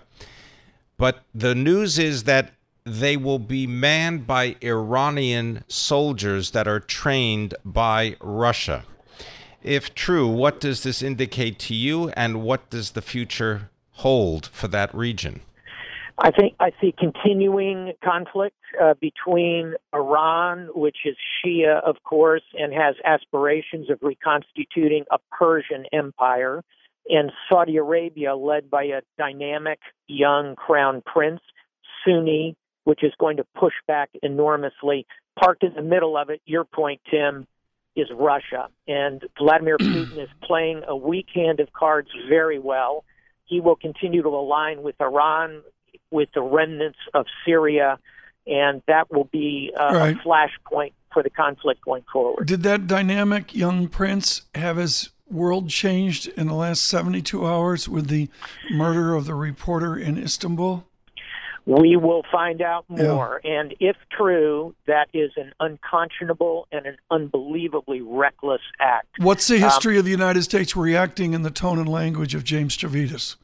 But 0.97 1.25
the 1.35 1.57
news 1.57 1.99
is 1.99 2.23
that 2.25 2.53
they 2.85 3.17
will 3.17 3.41
be 3.41 3.67
manned 3.67 4.29
by 4.29 4.55
Iranian 4.63 5.65
soldiers 5.67 6.53
that 6.53 6.69
are 6.69 6.79
trained 6.79 7.53
by 7.65 8.15
Russia. 8.21 8.85
If 9.61 9.97
true, 9.97 10.29
what 10.29 10.61
does 10.61 10.85
this 10.85 11.03
indicate 11.03 11.59
to 11.61 11.75
you, 11.75 12.11
and 12.11 12.43
what 12.45 12.71
does 12.71 12.93
the 12.93 13.03
future 13.03 13.71
hold 13.91 14.47
for 14.47 14.69
that 14.69 14.95
region? 14.95 15.41
I 16.21 16.33
think 16.33 16.57
I 16.59 16.73
see 16.81 16.93
continuing 16.99 17.93
conflict 18.05 18.57
uh, 18.83 18.95
between 19.01 19.75
Iran, 19.95 20.69
which 20.75 20.97
is 21.05 21.17
Shia, 21.39 21.81
of 21.81 22.03
course, 22.03 22.43
and 22.55 22.73
has 22.73 22.97
aspirations 23.05 23.89
of 23.89 23.99
reconstituting 24.03 25.05
a 25.13 25.19
Persian 25.31 25.85
empire, 25.93 26.65
and 27.09 27.31
Saudi 27.49 27.77
Arabia, 27.77 28.35
led 28.35 28.69
by 28.69 28.85
a 28.85 29.03
dynamic 29.17 29.79
young 30.09 30.57
crown 30.57 31.03
prince, 31.07 31.41
Sunni, 32.05 32.57
which 32.83 33.05
is 33.05 33.13
going 33.21 33.37
to 33.37 33.45
push 33.57 33.75
back 33.87 34.11
enormously. 34.21 35.07
Parked 35.39 35.63
in 35.63 35.75
the 35.75 35.83
middle 35.83 36.17
of 36.17 36.31
it, 36.31 36.43
your 36.47 36.65
point, 36.65 37.01
Tim, 37.09 37.47
is 37.95 38.09
Russia. 38.13 38.69
And 38.89 39.23
Vladimir 39.39 39.79
Putin 39.81 40.19
is 40.19 40.29
playing 40.43 40.83
a 40.89 40.97
weak 40.97 41.29
hand 41.33 41.61
of 41.61 41.73
cards 41.73 42.09
very 42.29 42.59
well. 42.59 43.05
He 43.45 43.61
will 43.61 43.77
continue 43.77 44.23
to 44.23 44.29
align 44.29 44.83
with 44.83 44.97
Iran, 45.01 45.63
with 46.11 46.29
the 46.35 46.43
remnants 46.43 46.99
of 47.15 47.27
Syria, 47.45 47.99
and 48.47 48.83
that 48.87 49.11
will 49.13 49.25
be 49.33 49.73
uh, 49.79 49.93
Right. 49.95 50.17
a 50.17 50.21
flashpoint 50.21 50.93
for 51.13 51.23
the 51.23 51.31
conflict 51.31 51.83
going 51.85 52.05
forward. 52.13 52.47
Did 52.47 52.63
that 52.65 52.87
dynamic 52.87 53.55
young 53.55 53.89
prince 53.89 54.43
have 54.55 54.77
his 54.77 55.11
world 55.31 55.69
changed 55.69 56.29
in 56.29 56.47
the 56.47 56.55
last 56.55 56.85
72 56.85 57.47
hours 57.47 57.89
with 57.89 58.09
the 58.09 58.29
murder 58.71 59.15
of 59.15 59.27
the 59.27 59.35
reporter 59.35 59.97
in 59.97 60.17
Istanbul? 60.17 60.85
We 61.67 61.97
will 61.97 62.23
find 62.33 62.63
out 62.63 62.87
Yeah. 62.89 63.09
more. 63.13 63.43
And 63.45 63.75
if 63.79 63.95
true, 64.11 64.75
that 64.87 65.09
is 65.13 65.31
an 65.37 65.53
unconscionable 65.61 66.67
and 66.73 66.87
an 66.87 66.97
unbelievably 67.11 68.01
reckless 68.01 68.63
act. 68.81 69.09
What's 69.19 69.49
the 69.49 69.57
Um, 69.57 69.63
history 69.65 69.99
of 69.99 70.07
the 70.07 70.11
United 70.11 70.43
States 70.45 70.75
reacting 70.75 71.35
in 71.35 71.43
the 71.43 71.51
tone 71.51 71.79
and 71.79 71.87
language 71.89 72.35
of 72.35 72.43
James 72.45 72.75
Stavridis? 72.75 73.37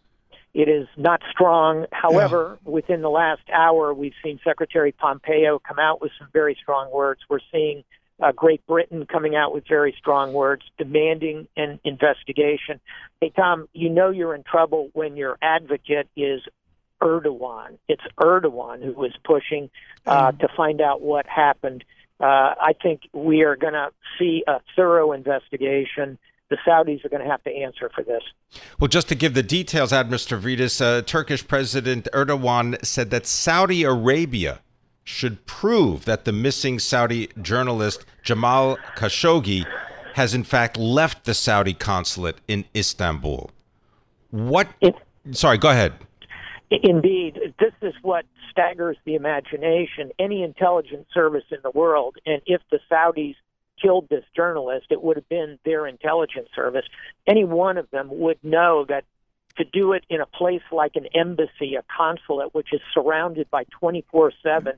It 0.55 0.69
is 0.69 0.87
not 0.97 1.21
strong. 1.33 1.87
However, 1.91 2.59
within 2.65 3.03
the 3.03 3.11
last 3.11 3.43
hour, 3.53 3.93
we've 3.93 4.15
seen 4.23 4.39
Secretary 4.45 4.93
Pompeo 4.93 5.59
come 5.59 5.81
out 5.81 6.01
with 6.01 6.13
some 6.19 6.29
very 6.33 6.57
strong 6.63 6.93
words. 6.93 7.21
We're 7.29 7.41
seeing 7.51 7.83
uh, 8.23 8.31
Great 8.31 8.65
Britain 8.67 9.05
coming 9.07 9.35
out 9.35 9.53
with 9.53 9.67
very 9.67 9.95
strong 9.99 10.33
words, 10.33 10.63
demanding 10.79 11.49
an 11.57 11.81
investigation. 11.83 12.81
Hey, 13.21 13.33
Tom, 13.35 13.69
you 13.73 13.91
know 13.91 14.11
you're 14.11 14.35
in 14.35 14.45
trouble 14.45 14.91
when 14.93 15.17
your 15.17 15.37
advocate 15.43 16.09
is 16.17 16.41
Erdogan. 17.03 17.79
It's 17.89 18.03
Erdogan 18.19 18.83
who 18.83 19.05
is 19.05 19.13
pushing 19.25 19.71
uh, 20.07 20.31
to 20.33 20.49
find 20.57 20.81
out 20.81 21.03
what 21.03 21.27
happened. 21.27 21.85
Uh, 22.21 22.55
I 22.61 22.75
think 22.81 23.03
we 23.13 23.43
are 23.43 23.57
going 23.57 23.73
to 23.73 23.91
see 24.19 24.45
a 24.47 24.61
thorough 24.77 25.11
investigation. 25.13 26.17
The 26.51 26.59
Saudis 26.67 27.05
are 27.05 27.09
going 27.09 27.23
to 27.23 27.29
have 27.29 27.43
to 27.45 27.51
answer 27.51 27.91
for 27.95 28.05
this. 28.05 28.23
Well, 28.79 28.89
just 28.89 29.09
to 29.09 29.15
give 29.15 29.35
the 29.35 29.43
details, 29.43 29.93
Admiral 29.93 30.19
Stavridis, 30.19 30.81
uh, 30.81 31.03
Turkish 31.03 31.47
President 31.47 32.07
Erdogan 32.13 32.85
said 32.85 33.11
that 33.11 33.27
Saudi 33.27 33.83
Arabia 33.83 34.61
should 35.05 35.47
prove 35.47 36.05
that 36.05 36.25
the 36.25 36.33
missing 36.33 36.79
Saudi 36.79 37.29
journalist 37.41 38.05
Jamal 38.23 38.77
Khashoggi 38.97 39.67
has 40.15 40.35
in 40.35 40.45
fact 40.45 40.77
left 40.77 41.25
the 41.25 41.35
Saudi 41.35 41.75
consulate 41.75 42.37
in 42.47 42.65
Istanbul. 42.75 43.51
What? 44.31 44.69
It- 44.81 44.95
Sorry, 45.33 45.59
go 45.59 45.71
ahead. 45.71 45.95
Indeed, 46.71 47.55
this 47.59 47.73
is 47.83 47.95
what 48.03 48.25
staggers 48.51 48.97
the 49.05 49.15
imagination. 49.15 50.11
Any 50.19 50.43
intelligence 50.43 51.07
service 51.13 51.45
in 51.51 51.59
the 51.63 51.71
world, 51.71 52.17
and 52.27 52.41
if 52.47 52.61
the 52.71 52.79
Saudis 52.91 53.37
killed 53.85 54.09
this 54.09 54.25
journalist, 54.35 54.87
it 54.91 55.03
would 55.03 55.17
have 55.17 55.29
been 55.29 55.59
their 55.65 55.87
intelligence 55.87 56.49
service. 56.55 56.87
Any 57.27 57.45
one 57.45 57.77
of 57.77 57.91
them 57.91 58.09
would 58.11 58.39
know 58.43 58.87
that 58.89 59.05
to 59.59 59.65
do 59.65 59.93
it 59.93 60.05
in 60.09 60.21
a 60.21 60.27
place 60.27 60.63
like 60.73 60.97
an 60.97 61.07
embassy, 61.15 61.75
a 61.77 61.85
consulate, 61.95 62.55
which 62.55 62.73
is 62.73 62.81
surrounded 62.93 63.51
by 63.51 63.65
24 63.79 64.33
7 64.43 64.73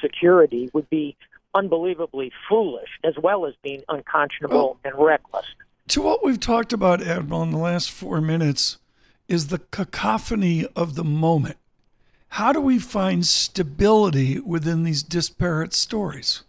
security, 0.00 0.70
would 0.72 0.90
be 0.90 1.16
unbelievably 1.54 2.32
foolish 2.48 2.90
as 3.04 3.14
well 3.16 3.46
as 3.46 3.54
being 3.62 3.82
unconscionable 3.88 4.78
and 4.84 4.94
reckless. 4.98 5.46
To 5.88 6.02
what 6.02 6.24
we've 6.24 6.40
talked 6.40 6.72
about, 6.72 7.00
Admiral, 7.00 7.42
in 7.44 7.50
the 7.50 7.58
last 7.58 7.90
four 7.90 8.20
minutes 8.20 8.78
is 9.28 9.46
the 9.46 9.60
cacophony 9.70 10.66
of 10.76 10.94
the 10.94 11.04
moment. 11.04 11.56
How 12.30 12.52
do 12.52 12.60
we 12.60 12.78
find 12.78 13.26
stability 13.26 14.38
within 14.40 14.82
these 14.82 15.02
disparate 15.02 15.72
stories? 15.72 16.42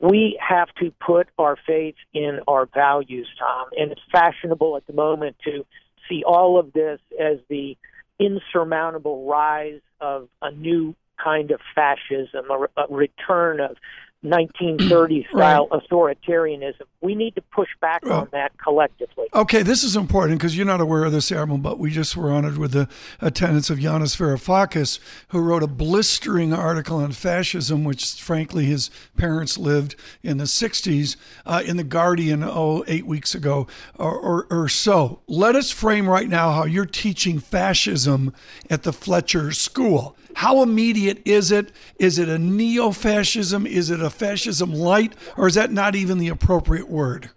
We 0.00 0.38
have 0.46 0.68
to 0.80 0.92
put 1.04 1.28
our 1.38 1.56
faith 1.66 1.96
in 2.12 2.40
our 2.48 2.66
values, 2.66 3.28
Tom. 3.38 3.68
And 3.76 3.92
it's 3.92 4.00
fashionable 4.10 4.76
at 4.76 4.86
the 4.86 4.92
moment 4.92 5.36
to 5.44 5.64
see 6.08 6.22
all 6.24 6.58
of 6.58 6.72
this 6.72 7.00
as 7.18 7.38
the 7.48 7.76
insurmountable 8.18 9.26
rise 9.26 9.80
of 10.00 10.28
a 10.42 10.50
new 10.50 10.94
kind 11.22 11.50
of 11.50 11.60
fascism, 11.74 12.46
a, 12.50 12.86
return 12.88 13.60
of 13.60 13.76
1930 14.24 15.26
style 15.34 15.68
right. 15.70 15.80
authoritarianism. 15.80 16.82
We 17.00 17.14
need 17.14 17.34
to 17.34 17.42
push 17.42 17.68
back 17.80 18.06
on 18.06 18.28
that 18.32 18.56
collectively. 18.58 19.26
Okay, 19.34 19.62
this 19.62 19.84
is 19.84 19.94
important 19.94 20.38
because 20.38 20.56
you're 20.56 20.66
not 20.66 20.80
aware 20.80 21.04
of 21.04 21.12
this, 21.12 21.30
Admiral, 21.30 21.58
but 21.58 21.78
we 21.78 21.90
just 21.90 22.16
were 22.16 22.32
honored 22.32 22.56
with 22.56 22.72
the 22.72 22.88
attendance 23.20 23.68
of 23.68 23.78
Yanis 23.78 24.16
Varoufakis, 24.16 24.98
who 25.28 25.40
wrote 25.40 25.62
a 25.62 25.66
blistering 25.66 26.52
article 26.52 26.96
on 26.96 27.12
fascism, 27.12 27.84
which 27.84 28.14
frankly 28.14 28.64
his 28.64 28.90
parents 29.16 29.58
lived 29.58 29.96
in 30.22 30.38
the 30.38 30.44
60s, 30.44 31.16
uh, 31.44 31.62
in 31.64 31.76
The 31.76 31.84
Guardian, 31.84 32.42
oh, 32.42 32.84
eight 32.88 33.06
weeks 33.06 33.34
ago 33.34 33.66
or, 33.98 34.18
or, 34.18 34.46
or 34.50 34.68
so. 34.68 35.20
Let 35.26 35.56
us 35.56 35.70
frame 35.70 36.08
right 36.08 36.28
now 36.28 36.52
how 36.52 36.64
you're 36.64 36.86
teaching 36.86 37.38
fascism 37.38 38.32
at 38.70 38.82
the 38.82 38.92
Fletcher 38.92 39.52
School. 39.52 40.16
How 40.34 40.62
immediate 40.62 41.22
is 41.24 41.50
it? 41.50 41.72
Is 41.98 42.18
it 42.18 42.28
a 42.28 42.38
neo 42.38 42.90
fascism? 42.90 43.66
Is 43.66 43.90
it 43.90 44.00
a 44.00 44.10
fascism 44.10 44.72
light? 44.72 45.14
Or 45.36 45.46
is 45.46 45.54
that 45.54 45.72
not 45.72 45.94
even 45.94 46.18
the 46.18 46.28
appropriate 46.28 46.88
word? 46.88 47.30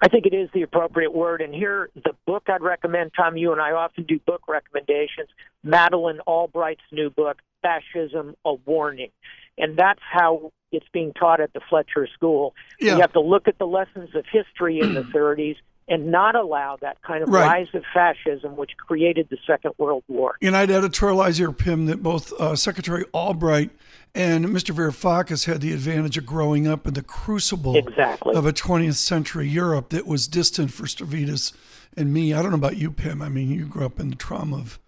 I 0.00 0.08
think 0.08 0.26
it 0.26 0.34
is 0.34 0.50
the 0.52 0.62
appropriate 0.62 1.14
word. 1.14 1.40
And 1.40 1.54
here, 1.54 1.88
the 1.94 2.14
book 2.26 2.44
I'd 2.48 2.60
recommend, 2.60 3.12
Tom, 3.16 3.36
you 3.36 3.52
and 3.52 3.60
I 3.60 3.72
often 3.72 4.04
do 4.04 4.18
book 4.18 4.42
recommendations. 4.46 5.28
Madeleine 5.62 6.20
Albright's 6.26 6.82
new 6.92 7.08
book, 7.08 7.38
Fascism, 7.62 8.34
A 8.44 8.54
Warning. 8.66 9.10
And 9.56 9.78
that's 9.78 10.00
how 10.12 10.52
it's 10.72 10.86
being 10.92 11.12
taught 11.12 11.40
at 11.40 11.52
the 11.54 11.60
Fletcher 11.70 12.06
School. 12.12 12.54
Yeah. 12.80 12.96
You 12.96 13.00
have 13.00 13.12
to 13.12 13.20
look 13.20 13.48
at 13.48 13.58
the 13.58 13.66
lessons 13.66 14.14
of 14.14 14.24
history 14.30 14.80
in 14.80 14.94
the 14.94 15.02
30s 15.14 15.56
and 15.88 16.10
not 16.10 16.34
allow 16.34 16.76
that 16.80 17.00
kind 17.02 17.22
of 17.22 17.28
right. 17.28 17.46
rise 17.46 17.68
of 17.74 17.84
fascism, 17.92 18.56
which 18.56 18.76
created 18.76 19.28
the 19.30 19.38
Second 19.46 19.72
World 19.78 20.02
War. 20.08 20.36
And 20.40 20.56
I'd 20.56 20.70
editorialize 20.70 21.38
here, 21.38 21.52
Pim, 21.52 21.86
that 21.86 22.02
both 22.02 22.32
uh, 22.34 22.56
Secretary 22.56 23.04
Albright 23.12 23.70
and 24.14 24.46
Mr. 24.46 24.74
Varoufakis 24.74 25.46
had 25.46 25.60
the 25.60 25.72
advantage 25.72 26.16
of 26.16 26.24
growing 26.24 26.66
up 26.66 26.86
in 26.86 26.94
the 26.94 27.02
crucible 27.02 27.76
exactly. 27.76 28.34
of 28.34 28.46
a 28.46 28.52
20th 28.52 28.94
century 28.94 29.48
Europe 29.48 29.90
that 29.90 30.06
was 30.06 30.28
distant 30.28 30.72
for 30.72 30.84
Stavridis 30.84 31.52
and 31.96 32.12
me. 32.12 32.32
I 32.32 32.40
don't 32.40 32.50
know 32.50 32.56
about 32.56 32.76
you, 32.76 32.90
Pim. 32.90 33.20
I 33.20 33.28
mean, 33.28 33.50
you 33.50 33.66
grew 33.66 33.84
up 33.84 34.00
in 34.00 34.10
the 34.10 34.16
trauma 34.16 34.56
of 34.56 34.78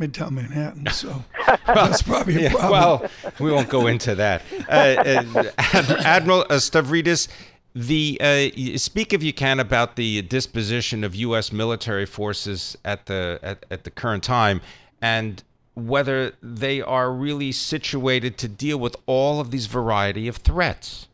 Midtown 0.00 0.32
Manhattan, 0.32 0.86
so 0.92 1.24
that's 1.66 2.02
probably 2.02 2.36
a 2.36 2.40
yeah, 2.42 2.50
problem. 2.50 2.70
Well, 2.70 3.10
we 3.40 3.50
won't 3.50 3.68
go 3.68 3.86
into 3.86 4.14
that. 4.14 4.42
Uh, 4.68 4.72
uh, 4.72 5.96
Admiral 6.04 6.44
Stavridis, 6.44 7.28
the 7.76 8.18
uh, 8.22 8.78
speak 8.78 9.12
if 9.12 9.22
you 9.22 9.34
can 9.34 9.60
about 9.60 9.96
the 9.96 10.22
disposition 10.22 11.04
of 11.04 11.14
U.S. 11.14 11.52
military 11.52 12.06
forces 12.06 12.74
at 12.86 13.04
the 13.04 13.38
at, 13.42 13.66
at 13.70 13.84
the 13.84 13.90
current 13.90 14.24
time, 14.24 14.62
and 15.02 15.44
whether 15.74 16.32
they 16.42 16.80
are 16.80 17.12
really 17.12 17.52
situated 17.52 18.38
to 18.38 18.48
deal 18.48 18.78
with 18.78 18.96
all 19.04 19.40
of 19.40 19.50
these 19.50 19.66
variety 19.66 20.26
of 20.26 20.38
threats. 20.38 21.06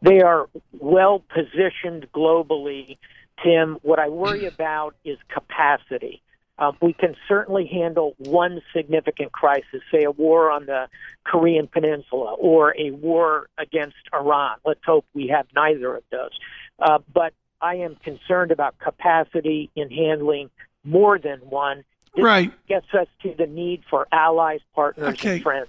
They 0.00 0.20
are 0.20 0.48
well 0.78 1.24
positioned 1.28 2.06
globally, 2.14 2.96
Tim. 3.42 3.78
What 3.82 3.98
I 3.98 4.08
worry 4.10 4.46
about 4.46 4.94
is 5.04 5.18
capacity. 5.28 6.22
Uh, 6.58 6.72
we 6.82 6.92
can 6.92 7.14
certainly 7.28 7.66
handle 7.66 8.14
one 8.18 8.60
significant 8.74 9.32
crisis, 9.32 9.80
say 9.92 10.04
a 10.04 10.10
war 10.10 10.50
on 10.50 10.66
the 10.66 10.88
Korean 11.24 11.68
Peninsula 11.68 12.34
or 12.34 12.74
a 12.76 12.90
war 12.90 13.48
against 13.58 13.96
Iran. 14.12 14.56
Let's 14.64 14.84
hope 14.84 15.04
we 15.14 15.28
have 15.28 15.46
neither 15.54 15.96
of 15.96 16.02
those. 16.10 16.36
Uh, 16.80 16.98
but 17.12 17.32
I 17.60 17.76
am 17.76 17.96
concerned 17.96 18.50
about 18.50 18.78
capacity 18.78 19.70
in 19.76 19.90
handling 19.90 20.50
more 20.84 21.18
than 21.18 21.38
one. 21.40 21.84
This 22.16 22.24
right. 22.24 22.52
gets 22.66 22.86
us 22.94 23.06
to 23.22 23.34
the 23.36 23.46
need 23.46 23.82
for 23.88 24.08
allies, 24.10 24.60
partners, 24.74 25.14
okay. 25.14 25.34
and 25.34 25.42
friends. 25.42 25.68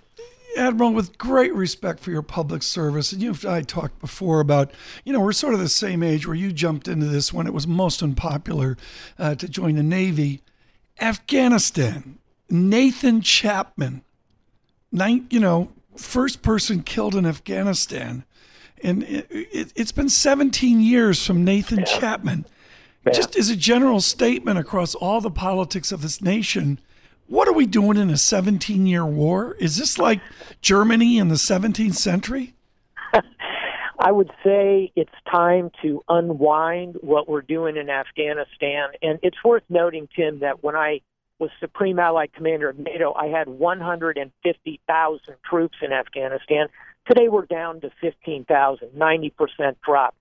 Admiral, 0.58 0.94
with 0.94 1.18
great 1.18 1.54
respect 1.54 2.00
for 2.00 2.10
your 2.10 2.24
public 2.24 2.64
service, 2.64 3.12
and 3.12 3.22
you 3.22 3.30
and 3.30 3.46
I 3.46 3.62
talked 3.62 4.00
before 4.00 4.40
about, 4.40 4.72
you 5.04 5.14
know, 5.14 5.20
we're 5.20 5.32
sort 5.32 5.54
of 5.54 5.60
the 5.60 5.70
same 5.70 6.02
age 6.02 6.26
where 6.26 6.36
you 6.36 6.52
jumped 6.52 6.88
into 6.88 7.06
this 7.06 7.32
when 7.32 7.46
it 7.46 7.54
was 7.54 7.68
most 7.68 8.02
unpopular 8.02 8.76
uh, 9.20 9.36
to 9.36 9.48
join 9.48 9.76
the 9.76 9.84
Navy. 9.84 10.42
Afghanistan, 11.02 12.20
Nathan 12.50 13.22
Chapman, 13.22 14.04
nine, 14.92 15.28
you 15.30 15.40
know, 15.40 15.72
first 15.96 16.42
person 16.42 16.84
killed 16.84 17.16
in 17.16 17.26
Afghanistan. 17.26 18.24
And 18.82 19.04
it, 19.04 19.30
has 19.54 19.74
it, 19.76 19.96
been 19.96 20.10
17 20.10 20.80
years 20.80 21.26
from 21.26 21.44
Nathan 21.44 21.80
yeah. 21.80 21.86
Chapman. 21.86 22.46
Yeah. 23.06 23.12
Just 23.14 23.36
as 23.36 23.50
a 23.50 23.56
general 23.56 24.02
statement 24.02 24.58
across 24.58 24.96
all 24.96 25.22
the 25.22 25.32
politics 25.32 25.92
of 25.92 26.02
this 26.02 26.22
nation, 26.22 26.80
what 27.28 27.48
are 27.48 27.54
we 27.54 27.66
doing 27.66 27.98
in 27.98 28.10
a 28.10 28.18
17 28.18 28.86
year 28.86 29.06
war? 29.06 29.56
Is 29.60 29.78
this 29.78 29.98
like 29.98 30.22
Germany 30.62 31.18
in 31.18 31.28
the 31.28 31.36
17th 31.36 31.96
century? 31.96 32.54
I 34.00 34.14
would 34.14 34.32
say 34.46 34.94
it's 34.96 35.12
time 35.30 35.72
to 35.82 36.02
unwind 36.08 36.96
what 37.02 37.28
we're 37.28 37.42
doing 37.42 37.76
in 37.76 37.90
Afghanistan. 37.90 38.92
And 39.02 39.20
it's 39.22 39.44
worth 39.44 39.64
noting, 39.68 40.08
Tim, 40.16 40.40
that 40.40 40.64
when 40.64 40.78
I 40.78 41.02
was 41.38 41.50
Supreme 41.60 42.00
Allied 42.00 42.32
Commander 42.32 42.70
of 42.70 42.80
NATO, 42.80 43.14
I 43.14 43.28
had 43.28 43.50
150,000 43.50 45.36
troops 45.44 45.78
in 45.82 45.92
Afghanistan. 45.92 46.68
Today 47.10 47.28
we're 47.28 47.46
down 47.46 47.82
to 47.82 47.92
15,000, 48.00 48.88
90% 48.90 49.76
drop. 49.86 50.16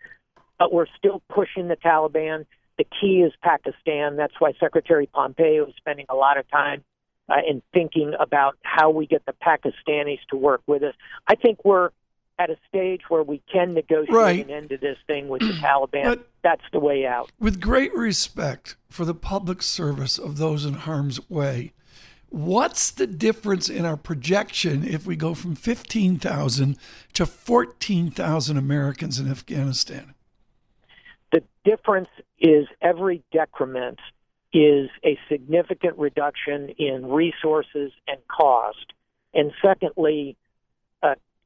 But 0.59 0.73
we're 0.73 0.87
still 0.97 1.23
pushing 1.33 1.69
the 1.69 1.77
Taliban. 1.77 2.47
The 2.79 2.85
key 3.01 3.23
is 3.25 3.33
Pakistan. 3.43 4.17
That's 4.17 4.35
why 4.41 4.55
Secretary 4.59 5.07
Pompeo 5.07 5.67
is 5.67 5.75
spending 5.77 6.07
a 6.09 6.17
lot 6.17 6.37
of 6.37 6.51
time 6.51 6.83
uh, 7.29 7.37
in 7.49 7.63
thinking 7.73 8.15
about 8.19 8.57
how 8.63 8.91
we 8.91 9.07
get 9.07 9.25
the 9.25 9.35
Pakistanis 9.35 10.19
to 10.31 10.37
work 10.37 10.63
with 10.67 10.83
us. 10.83 10.95
I 11.29 11.37
think 11.37 11.65
we're 11.65 11.91
at 12.39 12.51
a 12.51 12.57
stage 12.69 13.03
where 13.09 13.23
we 13.23 13.43
can 13.53 13.75
negotiate 13.75 14.15
right. 14.15 14.45
an 14.45 14.51
end 14.51 14.69
to 14.71 14.79
this 14.79 14.97
thing 15.07 15.29
with 15.29 15.41
the 15.41 15.53
Taliban. 15.63 16.05
But 16.05 16.29
That's 16.43 16.63
the 16.73 16.79
way 16.79 17.07
out. 17.07 17.31
With 17.41 17.61
great 17.61 17.95
respect 17.95 18.77
for 18.89 19.05
the 19.05 19.15
public 19.15 19.63
service 19.63 20.19
of 20.19 20.39
those 20.39 20.65
in 20.65 20.75
harm's 20.75 21.29
way, 21.29 21.73
what's 22.29 22.91
the 22.91 23.07
difference 23.07 23.69
in 23.69 23.85
our 23.85 23.97
projection 23.97 24.87
if 24.87 25.07
we 25.07 25.17
go 25.17 25.35
from 25.35 25.57
15,000 25.57 26.77
to 27.15 27.27
14,000 27.27 28.57
Americans 28.57 29.19
in 29.19 29.31
Afghanistan? 29.31 30.15
The 31.33 31.43
difference 31.65 32.09
is 32.39 32.67
every 32.81 33.23
decrement 33.33 33.99
is 34.53 34.89
a 35.05 35.19
significant 35.29 35.99
reduction 35.99 36.71
in 36.79 37.07
resources 37.07 37.93
and 38.07 38.19
cost. 38.29 38.93
And 39.35 39.53
secondly, 39.61 40.37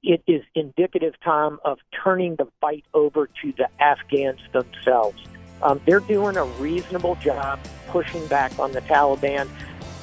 it 0.03 0.23
is 0.27 0.43
indicative, 0.55 1.15
Tom, 1.25 1.61
of 1.65 1.79
turning 2.03 2.37
the 2.37 2.47
fight 2.61 2.85
over 2.95 3.29
to 3.43 3.53
the 3.57 3.69
Afghans 3.81 4.41
themselves. 4.53 5.23
Um, 5.63 5.81
they're 5.87 6.01
doing 6.01 6.37
a 6.37 6.45
reasonable 6.45 7.15
job 7.17 7.61
pushing 7.89 8.27
back 8.27 8.59
on 8.59 8.73
the 8.73 8.81
Taliban. 8.83 9.49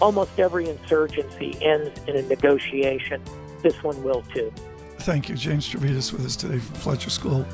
Almost 0.02 0.40
every 0.40 0.70
insurgency 0.70 1.58
ends 1.62 2.00
in 2.08 2.16
a 2.16 2.22
negotiation. 2.22 3.22
This 3.62 3.84
one 3.84 4.02
will 4.04 4.22
too. 4.34 4.54
Thank 5.00 5.28
you, 5.28 5.36
James 5.36 5.68
Stavridis, 5.68 6.14
with 6.14 6.26
us 6.26 6.36
today 6.36 6.60
from 6.60 6.76
Fletcher 6.76 7.10
School. 7.10 7.46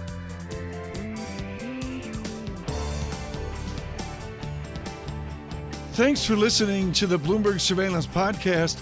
Thanks 5.94 6.26
for 6.26 6.36
listening 6.36 6.92
to 6.94 7.08
the 7.08 7.18
Bloomberg 7.18 7.62
Surveillance 7.62 8.06
Podcast. 8.06 8.82